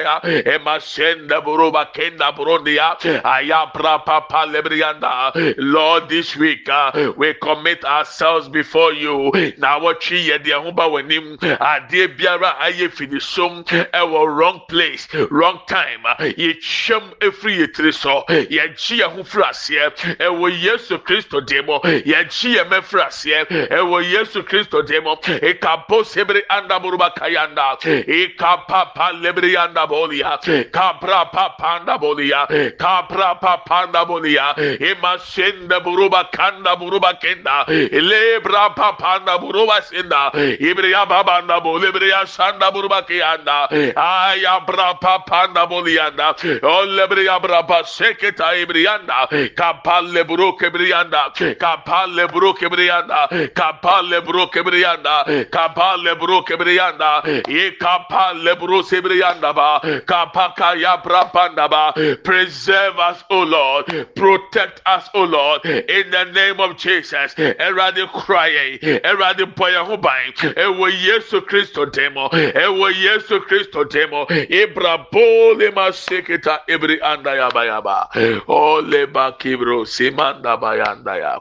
ya 0.00 0.20
ema 0.54 0.80
shenda 0.80 1.40
buruba 1.40 1.86
kenda 1.92 2.32
burundiya 2.32 2.96
aya 3.24 3.66
brapa 3.72 4.28
pa 4.28 4.46
lebriyanda. 4.46 5.32
Lord 5.58 6.08
this 6.08 6.36
week 6.36 6.68
uh, 6.68 7.12
we 7.16 7.34
commit 7.34 7.84
ourselves 7.84 8.48
before 8.48 8.92
you. 8.92 9.30
Na 9.58 9.78
wɔtwi 9.80 10.28
yɛ 10.28 10.38
deɛ 10.44 10.62
ho 10.62 10.72
ba 10.72 10.84
wɔ 10.84 11.00
anim 11.04 11.36
adeɛ 11.38 12.16
biara 12.44 12.58
ayɛ 12.60 12.90
fidi 12.90 13.20
som 13.20 13.64
ɛwɔ 13.64 14.36
wrong 14.36 14.60
place 14.68 15.08
wrong 15.30 15.60
time. 15.66 16.04
Yɛtwam 16.18 17.12
efiri 17.20 17.58
yɛ 17.58 17.74
tiri 17.74 17.92
so 17.94 18.24
yɛgye 18.28 19.00
yɛn 19.00 19.10
ho 19.16 19.22
firi 19.22 19.44
aseɛ 19.44 20.16
ɛwɔ 20.18 20.62
yesu 20.62 20.98
kristo 20.98 21.40
deɛ 21.40 21.64
mu 21.66 21.78
yɛgye 21.82 22.56
yɛn 22.56 22.68
mɛ 22.68 22.82
firi 22.84 23.02
aseɛ 23.02 23.68
ɛwɔ 23.70 24.10
yesu 24.10 24.42
kristo 24.42 24.82
deɛ 24.82 25.02
mu 25.02 25.16
ekabo 25.40 26.04
sebere 26.04 26.42
anda 26.50 26.78
buruba 26.80 27.10
kayanda 27.14 27.78
ekapapa 27.80 29.12
lebere 29.22 29.56
anda 29.56 29.86
bolia 29.86 30.38
kapra 30.72 31.30
papa 31.32 31.80
anda 31.80 31.98
bolia 31.98 32.46
kapra 32.78 33.40
papa 33.40 33.74
anda 33.86 34.04
bolia 34.04 34.54
emasenda 34.78 35.80
buruba 35.82 36.28
kanda 36.32 36.76
buruba 36.76 37.18
kenda. 37.20 37.64
Lebra 37.68 38.74
papa 38.74 39.20
anda 39.20 39.38
buruba 39.38 39.82
senda 39.82 40.30
ibriya 40.34 41.08
baba 41.08 41.38
anda 41.38 41.60
bole 41.60 41.88
ibriya 41.88 42.23
sanda 42.26 42.70
buruba 42.70 43.02
kiyanda 43.02 43.68
eh. 43.70 43.92
aya 43.96 44.60
bra 44.66 44.94
papa 44.94 45.44
anda 45.44 45.66
bolianda 45.66 46.34
eh. 46.44 46.60
olebriya 46.62 47.40
bra 47.42 47.62
pa 47.62 47.82
seketa 47.84 48.54
ibriyanda 48.56 49.28
eh. 49.32 49.48
kapalle 49.54 50.24
buru 50.24 50.56
kebriyanda 50.56 51.32
kapalle 51.58 52.28
buru 52.32 52.54
kebriyanda 52.54 53.28
kapalle 53.54 54.20
buru 54.24 54.46
kebriyanda 54.46 55.46
kapalle 55.50 56.14
buru 56.18 56.42
kebriyanda 56.44 57.22
ye 57.48 57.70
kapalle 57.72 58.54
buru 58.58 58.82
sebriyanda 58.82 59.52
ba. 59.54 59.80
Kapaka 60.06 60.74
ya 60.80 60.96
bra 60.96 61.24
panda 61.24 61.68
ba 61.68 61.92
preserve 62.22 62.98
us 62.98 63.24
o 63.30 63.42
lord. 63.42 63.86
Protect 64.14 64.80
us 64.86 65.08
o 65.14 65.24
lord. 65.24 65.64
In 65.64 66.10
the 66.10 66.24
name 66.32 66.60
of 66.60 66.76
jesus. 66.76 67.34
Erade 67.34 68.06
crying 68.12 68.78
erade 69.04 69.54
boy 69.54 69.72
ho 69.72 69.96
ban 69.96 70.32
ewo 70.56 70.88
yesu 70.88 71.40
kristo 71.40 71.86
demo 72.14 72.30
ewo 72.54 72.90
yesu 72.90 73.40
kristo 73.40 73.84
demo 73.84 74.26
ibrabole 74.48 75.70
maseketa 75.70 76.60
ibri 76.68 77.00
anda 77.02 77.34
ya 77.34 77.50
bayaba. 77.50 78.08
Ole 78.48 79.06
bakibro 79.06 79.84
simanda 79.86 80.56
bayanda 80.56 81.16
ya. 81.16 81.40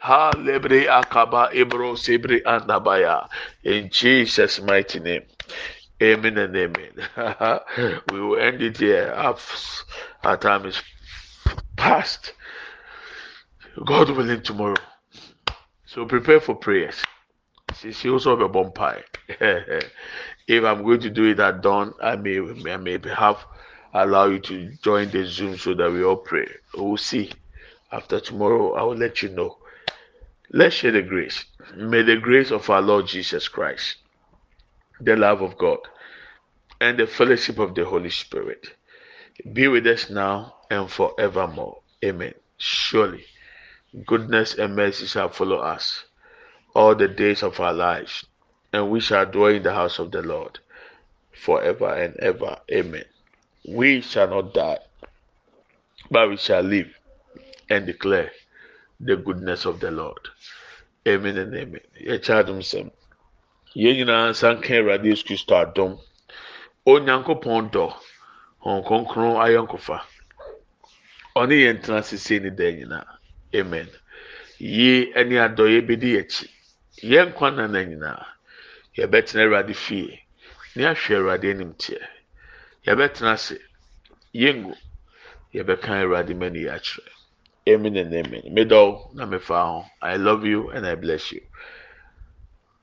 Ha 0.00 0.34
lebre 0.34 0.88
akaba 0.88 1.50
ibro 1.52 1.96
sibri 1.96 2.42
anda 2.44 2.80
baya. 2.80 3.28
In 3.62 3.90
jesus 3.90 4.60
mighty 4.60 5.00
name. 5.00 5.22
Amen 6.02 6.38
and 6.38 6.56
amen. 6.56 6.92
We 8.12 8.20
will 8.20 8.38
end 8.38 8.62
it 8.62 8.78
here. 8.78 9.12
Our 10.24 10.36
time 10.36 10.66
is 10.66 10.82
past. 11.76 12.32
God 13.84 14.10
willing 14.10 14.42
tomorrow. 14.42 14.76
So 15.86 16.04
prepare 16.06 16.40
for 16.40 16.54
prayers 16.56 16.96
she 17.92 18.08
also 18.08 18.30
have 18.30 18.40
a 18.40 18.48
bomb 18.48 18.72
pie 18.72 19.02
if 20.46 20.64
I'm 20.64 20.82
going 20.82 21.00
to 21.00 21.10
do 21.10 21.24
it 21.30 21.40
at 21.40 21.62
dawn, 21.62 21.94
I 22.02 22.16
may 22.16 22.38
I 22.38 22.76
may 22.76 22.98
have 23.08 23.44
allow 23.92 24.26
you 24.26 24.40
to 24.40 24.72
join 24.82 25.10
the 25.10 25.24
Zoom 25.24 25.56
so 25.56 25.74
that 25.74 25.90
we 25.90 26.04
all 26.04 26.16
pray. 26.16 26.46
We'll 26.74 26.96
see. 26.96 27.32
After 27.92 28.20
tomorrow, 28.20 28.74
I 28.74 28.82
will 28.82 28.96
let 28.96 29.22
you 29.22 29.28
know. 29.30 29.58
Let's 30.50 30.76
share 30.76 30.92
the 30.92 31.02
grace. 31.02 31.44
May 31.76 32.02
the 32.02 32.16
grace 32.16 32.50
of 32.50 32.68
our 32.68 32.82
Lord 32.82 33.06
Jesus 33.06 33.48
Christ, 33.48 33.96
the 35.00 35.16
love 35.16 35.42
of 35.42 35.56
God, 35.56 35.78
and 36.80 36.98
the 36.98 37.06
fellowship 37.06 37.58
of 37.58 37.74
the 37.74 37.84
Holy 37.84 38.10
Spirit 38.10 38.68
be 39.52 39.68
with 39.68 39.86
us 39.86 40.10
now 40.10 40.56
and 40.70 40.90
forevermore. 40.90 41.80
Amen. 42.04 42.34
Surely, 42.58 43.24
goodness 44.06 44.54
and 44.54 44.76
mercy 44.76 45.06
shall 45.06 45.28
follow 45.28 45.58
us 45.58 46.04
all 46.74 46.94
the 46.94 47.08
days 47.08 47.42
of 47.42 47.58
our 47.60 47.72
lives 47.72 48.26
and 48.72 48.90
we 48.90 49.00
shall 49.00 49.24
dwell 49.24 49.54
in 49.54 49.62
the 49.62 49.72
house 49.72 50.00
of 50.00 50.10
the 50.10 50.20
Lord 50.20 50.58
forever 51.32 51.94
and 51.94 52.16
ever. 52.16 52.58
Amen. 52.70 53.04
We 53.68 54.00
shall 54.00 54.28
not 54.28 54.52
die, 54.52 54.78
but 56.10 56.28
we 56.28 56.36
shall 56.36 56.62
live 56.62 56.92
and 57.70 57.86
declare 57.86 58.32
the 59.00 59.16
goodness 59.16 59.64
of 59.64 59.78
the 59.80 59.90
Lord. 59.90 60.18
Amen 61.06 61.38
and 61.38 61.54
amen. 61.54 61.80
Yɛkyɛ 62.00 62.44
adom 62.44 62.60
sɛm. 62.60 62.90
Yɛn 63.76 63.96
nyinaa 63.96 64.30
nsa 64.30 64.56
nka 64.56 64.74
Awurade 64.78 65.04
Yesu 65.04 65.24
Kristo 65.24 65.54
adom. 65.54 66.00
Onyankopɔn 66.86 67.70
dɔ. 67.70 67.94
Wɔn 68.64 68.84
kronkron 68.86 69.36
ayɔnkofa. 69.44 70.00
Ɔne 71.36 71.54
yɛn 71.64 71.82
tena 71.82 72.02
sese 72.02 72.42
ne 72.42 72.50
dan 72.50 72.74
nyinaa. 72.74 73.06
Amen. 73.54 73.88
Yie 74.58 75.12
ne 75.24 75.36
adɔyɛ 75.36 75.80
bɛdi 75.86 76.08
yɛn 76.16 76.24
akyi. 76.24 76.48
Yɛn 77.10 77.28
nkwa 77.30 77.48
nana 77.56 77.80
nyinaa. 77.84 78.24
yɛbɛtena 78.96 79.42
awurade 79.44 79.74
fie. 79.74 80.22
Ne 80.76 80.82
ahwɛ 80.90 81.12
awurade 81.16 81.50
anim 81.50 81.72
teɛ. 81.74 82.00
Yɛbɛtena 82.86 83.32
ase. 83.34 83.58
Yɛngu 84.34 84.74
yɛbɛka 85.54 85.90
awurade 86.02 86.34
mani 86.36 86.64
akyerɛ 86.64 87.12
amen 87.68 87.96
and 87.96 88.14
amen. 88.14 88.42
Medɔw 88.54 89.14
na 89.14 89.26
mefa 89.26 89.58
ho 89.66 89.86
i 90.02 90.16
love 90.16 90.44
you 90.44 90.70
and 90.70 90.86
i 90.86 90.94
bless 90.94 91.32
you. 91.32 91.40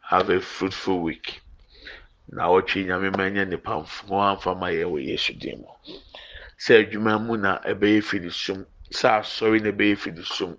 Have 0.01 0.29
a 0.29 0.39
fruitful 0.41 0.99
week. 1.01 1.41
Na 2.27 2.47
ɔtwe 2.47 2.85
nyame 2.85 3.11
ma 3.17 3.23
nyɛ 3.29 3.47
nipa 3.47 3.71
ho 3.71 3.83
amfama 3.83 4.67
yɛ 4.73 4.85
wɔ 4.85 5.05
yesu 5.07 5.33
din 5.33 5.59
mu. 5.59 5.93
Sɛ 6.59 6.85
adwuma 6.85 7.19
mu 7.25 7.37
na 7.37 7.59
ɛbɛyɛ 7.59 8.03
firi 8.03 8.31
sum 8.31 8.65
sɛ 8.91 9.07
asɔre 9.19 9.59
na 9.61 9.71
ɛbɛyɛ 9.71 9.95
firi 9.97 10.23
sum 10.23 10.57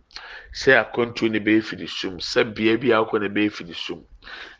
sɛ 0.53 0.71
akɔntuo 0.83 1.31
na 1.31 1.39
ɛbɛyɛ 1.39 1.63
firi 1.63 1.87
sum 1.89 2.19
sɛ 2.19 2.41
bea 2.55 2.77
bi 2.79 2.89
akɔ 2.89 3.21
na 3.21 3.29
ɛbɛyɛ 3.29 3.51
firi 3.53 3.75
sum 3.75 4.05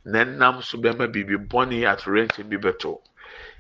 na 0.05 0.25
nam 0.25 0.63
so 0.63 0.79
bɛma 0.79 1.07
biribi 1.13 1.37
bɔne 1.49 1.83
atorɛnkyɛm 1.93 2.49
bi 2.49 2.57
bɛtɔ. 2.57 2.99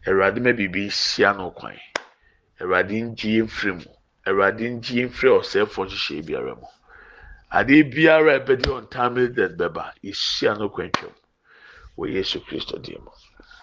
Awurade 0.07 0.41
ma 0.43 0.53
biribi 0.53 0.91
hyia 0.91 1.33
no 1.37 1.51
kwan. 1.53 1.79
Awurade 2.61 2.91
ngye 3.03 3.39
yɛn 3.39 3.49
firi 3.49 3.73
mu. 3.79 3.91
Awurade 4.27 4.65
ngye 4.75 4.95
yɛn 4.99 5.11
firi 5.15 5.31
ɔsɛɛfoɔ 5.39 5.85
nhyehyɛ 5.87 6.27
biara 6.27 6.55
mu. 6.61 6.67
Adeɛ 7.53 7.83
biara 7.95 8.35
a 8.35 8.41
ɛbɛdi 8.41 8.69
untimely 8.79 9.29
death 9.29 9.53
bɛba 9.57 9.93
yɛhyia 10.03 10.59
no 10.59 10.69
kwantwam 10.69 11.15
wɔ 11.97 12.13
yesu 12.13 12.41
kristo 12.41 12.77
deɛ 12.83 12.99
mu. 13.05 13.11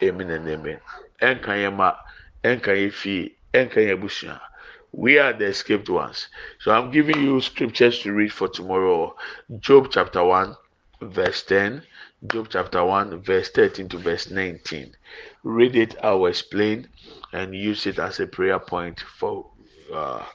Amen 0.02 0.30
and 0.30 0.48
amen. 0.48 0.80
Ɛnka 1.22 1.52
yɛn 1.60 1.76
ma 1.76 1.96
ɛnka 2.44 2.72
yɛn 2.80 2.92
fie 2.94 3.36
ɛnka 3.54 3.80
yɛn 3.84 3.98
abusua 4.00 4.40
we 4.92 5.20
are 5.20 5.34
the 5.34 5.46
escaped 5.46 5.90
ones. 5.90 6.28
So 6.60 6.72
i'm 6.72 6.92
giving 6.92 7.22
you 7.22 7.42
scriptures 7.42 8.00
to 8.02 8.12
read 8.12 8.34
for 8.34 8.48
tomorrow. 8.48 9.16
Job 9.60 9.90
chapter 9.92 10.24
1 10.24 10.56
verse 11.02 11.44
10 11.44 11.82
job 12.28 12.48
chapter 12.50 12.84
1 12.84 13.22
verse 13.22 13.50
13 13.52 13.88
to 13.90 13.98
verse 13.98 14.30
19 14.30 14.94
read 15.44 15.76
it. 15.76 15.96
I 16.04 16.12
will 16.14 16.28
explain 16.28 16.90
and 17.32 17.56
use 17.56 17.86
it 17.86 18.00
as 18.00 18.20
a 18.20 18.28
prayer 18.28 18.60
point 18.60 19.00
for 19.18 19.50
uh, 19.94 20.26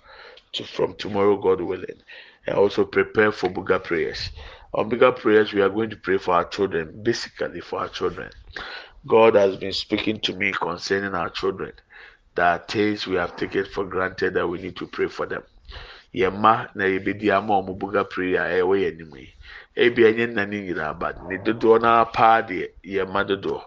to, 0.52 0.64
from 0.64 0.94
tomorrow 0.94 1.36
god 1.36 1.60
willing. 1.60 2.00
And 2.46 2.56
also 2.56 2.84
prepare 2.84 3.32
for 3.32 3.50
bigger 3.50 3.78
prayers. 3.78 4.30
On 4.72 4.88
bigger 4.88 5.12
prayers 5.12 5.52
we 5.52 5.62
are 5.62 5.68
going 5.70 5.90
to 5.90 5.96
pray 5.96 6.18
for 6.18 6.34
our 6.34 6.44
children 6.44 7.02
basically 7.02 7.60
for 7.60 7.80
our 7.80 7.88
children. 7.88 8.30
God 9.06 9.34
has 9.34 9.56
been 9.56 9.72
speaking 9.72 10.20
to 10.20 10.32
me 10.34 10.52
concerning 10.52 11.14
our 11.14 11.28
children 11.28 11.72
there 12.34 12.46
are 12.46 12.58
things 12.58 13.06
we 13.06 13.16
have 13.16 13.36
taken 13.36 13.64
for 13.64 13.84
granted 13.84 14.34
that 14.34 14.46
we 14.48 14.58
need 14.60 14.76
to 14.76 14.86
pray 14.86 15.06
for 15.06 15.26
them. 15.26 15.42
Yɛn 16.14 16.30
mma 16.38 16.68
na 16.74 16.84
yɛbɛdi 16.84 17.30
ama 17.36 17.54
wɔn 17.62 17.78
buga 17.78 18.08
prayer 18.08 18.42
a 18.42 18.60
ɛwɔ 18.62 18.74
yɛn 18.82 18.94
anim 18.94 19.14
yi. 19.16 19.34
Ebi 19.76 20.02
ɛnyɛ 20.02 20.26
nna 20.30 20.46
ne 20.48 20.60
nyinaa 20.62 20.98
ba 20.98 21.12
ne 21.28 21.38
dodoɔ 21.38 21.80
naa 21.82 22.04
paa 22.04 22.42
deɛ 22.42 22.68
yɛn 22.84 23.08
mma 23.08 23.24
dodoɔ. 23.24 23.62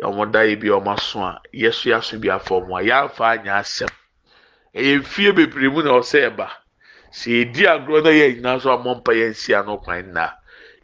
Wɔn 0.00 0.32
da 0.32 0.40
yi 0.42 0.56
bi 0.56 0.68
wɔn 0.68 0.86
aso 0.92 1.20
a 1.20 1.40
yɛso 1.54 1.88
yɛaso 1.92 2.20
bi 2.20 2.28
afa 2.28 2.54
wɔn 2.54 2.80
a 2.80 2.84
yɛafa 2.88 3.38
anya 3.38 3.52
asɛm. 3.60 3.90
Ɛyɛ 4.74 5.04
fie 5.04 5.32
bebree 5.32 5.68
mu 5.72 5.82
na 5.82 5.90
ɔsɛ 6.00 6.28
ɛba. 6.30 6.48
Sɛ 7.10 7.28
yɛdi 7.44 7.62
agorɔ 7.66 8.02
na 8.04 8.10
yɛn 8.10 8.36
nyinaa 8.36 8.60
so 8.60 8.72
a 8.72 8.78
mpa 8.78 9.12
yɛn 9.12 9.34
si 9.34 9.54
ano 9.54 9.78
kwan 9.78 10.12
na 10.12 10.30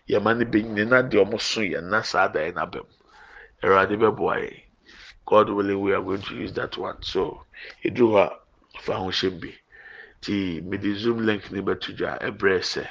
yɛn 0.09 0.23
no 0.25 0.45
bɛ 0.45 0.59
nyina 0.65 0.85
na 0.91 1.03
deɛ 1.03 1.25
wɔn 1.25 1.41
so 1.41 1.61
yɛn 1.61 1.85
na 1.91 2.01
saa 2.03 2.29
da 2.29 2.41
yɛn 2.41 2.57
abɛm 2.57 2.87
ɛwurade 3.63 3.97
bɛboa 3.97 4.37
yɛn. 4.41 4.68
God 5.29 5.51
willing, 5.51 5.79
we 5.83 5.93
are 5.93 6.01
going 6.01 6.23
to 6.23 6.35
use 6.37 6.55
that 6.55 6.79
one. 6.79 6.97
So, 7.03 7.45
edu 7.85 8.17
hɔ 8.17 8.33
a 8.33 8.81
fa 8.81 8.95
ho 8.95 9.09
hyɛ 9.11 9.39
bi. 9.41 9.53
Ti 10.23 10.63
mede 10.63 10.97
zoom 10.97 11.27
link 11.27 11.53
ne 11.53 11.61
bɛto 11.61 11.95
dwa 11.95 12.19
ɛbrɛ 12.19 12.61
sɛ 12.65 12.89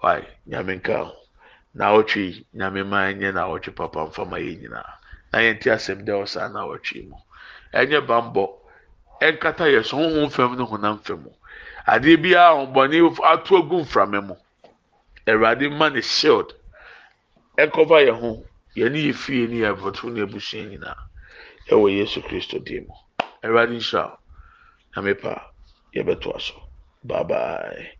wai 0.00 0.22
nyame 0.46 0.76
nka 0.78 0.96
ho 1.04 1.16
na 1.74 1.90
ɔtwe 1.98 2.22
yi 2.30 2.46
nyame 2.54 2.86
ma 2.86 3.10
ɛnyɛ 3.10 3.34
na 3.34 3.48
ɔtwe 3.48 3.74
papa 3.74 4.06
mfama 4.06 4.38
yɛ 4.38 4.54
nyinaa 4.62 4.86
na. 5.32 5.38
Yɛn 5.40 5.60
ti 5.60 5.68
asɛm 5.70 6.06
dɛ 6.06 6.12
ɔsa 6.22 6.52
na 6.52 6.62
ɔtwe 6.62 7.08
mu 7.08 7.16
ɛnyɛ 7.74 8.06
bambɔ 8.06 8.44
ɛnkata 9.20 9.66
yɛ 9.66 9.84
so 9.84 9.96
honhom 9.96 10.30
fam 10.30 10.56
ne 10.56 10.64
honam 10.64 11.02
fam 11.02 11.26
adeɛ 11.88 12.22
biara 12.22 12.54
ɔbɔne 12.54 13.18
ato 13.24 13.56
agu 13.58 13.82
mframa 13.82 14.20
mu 14.24 14.36
awurade 15.26 15.68
ma 15.76 15.88
ne 15.88 16.00
shield 16.02 16.54
ɛkɔfa 17.58 18.06
yɛn 18.06 18.20
ho 18.20 18.46
yɛn 18.76 18.92
ne 18.92 19.10
yɛ 19.10 19.12
fie 19.12 19.48
ne 19.48 19.56
yɛ 19.66 19.74
abɔto 19.74 20.06
ne 20.12 20.22
abusua 20.22 20.62
nyinaa 20.62 21.08
ɛwɔ 21.72 21.86
yesu 21.98 22.18
kristo 22.22 22.58
dim 22.66 22.84
mu 22.88 22.94
awurade 23.44 23.72
nhyira 23.76 24.02
wo 24.10 24.16
na 24.94 24.98
mepa 25.02 25.32
yɛbɛtoa 25.94 26.40
so 26.40 26.54
bye 27.08 27.24
bye 27.24 27.97